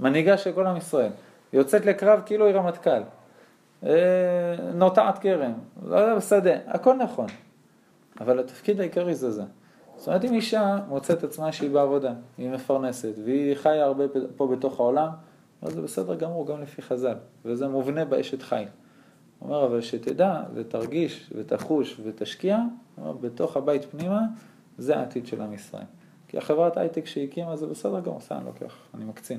[0.00, 1.10] מנהיגה של כל עם ישראל.
[1.52, 3.02] יוצאת לקרב כאילו היא רמטכ"ל.
[3.86, 5.52] אה, נוטעת כרם,
[5.86, 7.26] לא יודע, בשדה, הכל נכון.
[8.20, 9.42] אבל התפקיד העיקרי זה זה.
[9.96, 14.04] זאת אומרת, אם אישה מוצאת עצמה שהיא בעבודה, היא מפרנסת, והיא חיה הרבה
[14.36, 15.08] פה בתוך העולם,
[15.62, 17.14] אז זה בסדר גמור, גם לפי חז"ל,
[17.44, 18.58] וזה מובנה באשת חיל.
[19.38, 22.58] הוא אומר, אבל שתדע ותרגיש ותחוש ותשקיע,
[22.98, 24.20] אומר, בתוך הבית פנימה,
[24.78, 25.84] זה העתיד של עם ישראל.
[26.28, 29.38] כי החברת הייטק שהיא הקימה זה בסדר גמור, סתם לוקח, אני מקצין.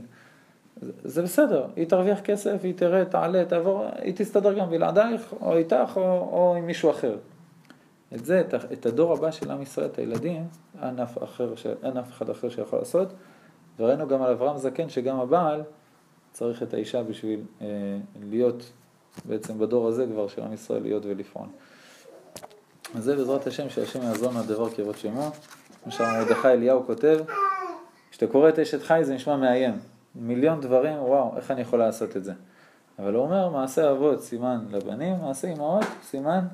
[1.03, 5.91] זה, בסדר, היא תרוויח כסף, היא תראה, תעלה, תעבור, היא תסתדר גם בלעדייך, או איתך,
[5.95, 6.01] או,
[6.31, 7.17] או עם מישהו אחר.
[8.15, 8.43] את זה,
[8.73, 10.47] את, הדור הבא של עם ישראל, את הילדים,
[10.83, 11.53] אין אף, אחר,
[11.83, 13.07] אין אף אחד אחר שיכול לעשות.
[13.79, 15.63] וראינו גם על אברהם זקן, שגם הבעל
[16.31, 17.67] צריך את האישה בשביל אה,
[18.29, 18.71] להיות
[19.25, 21.47] בעצם בדור הזה כבר של עם ישראל להיות ולפעול.
[22.95, 25.31] אז זה בעזרת השם, שהשם יעזור מהדבר כבוד שמו.
[25.83, 27.19] כמו שמרדכי אליהו כותב,
[28.11, 29.79] כשאתה קורא את אשת חי זה נשמע מאיים.
[30.15, 32.33] מיליון דברים, וואו, איך אני יכול לעשות את זה?
[32.99, 36.45] אבל הוא אומר, מעשה אבות סימן לבנים, מעשה אמהות סימן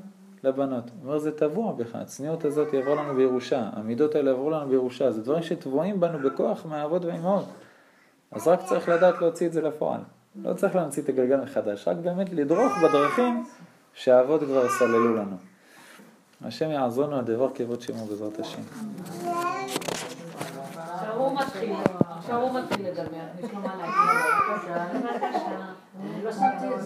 [0.43, 0.83] לבנות.
[0.83, 5.11] הוא אומר, זה טבוע בך, הצניעות הזאת יעבור לנו בירושה, המידות האלה יעברו לנו בירושה,
[5.11, 7.45] זה דברים שטבועים בנו בכוח מהאבות והאמהות.
[8.31, 10.01] אז רק צריך לדעת להוציא את זה לפועל.
[10.35, 13.43] לא צריך להמציא את הגלגל מחדש, רק באמת לדרוך בדרכים
[13.93, 15.35] שהאבות כבר סללו לנו.
[16.41, 18.61] השם יעזור לנו הדבר כבוד שמו בעזרת השם.
[21.29, 21.73] הוא מתחיל,
[22.17, 23.93] עכשיו הוא מתחיל לדבר, יש לו מה להגיד.
[24.51, 24.85] בבקשה.
[26.23, 26.69] לא שמתי את זה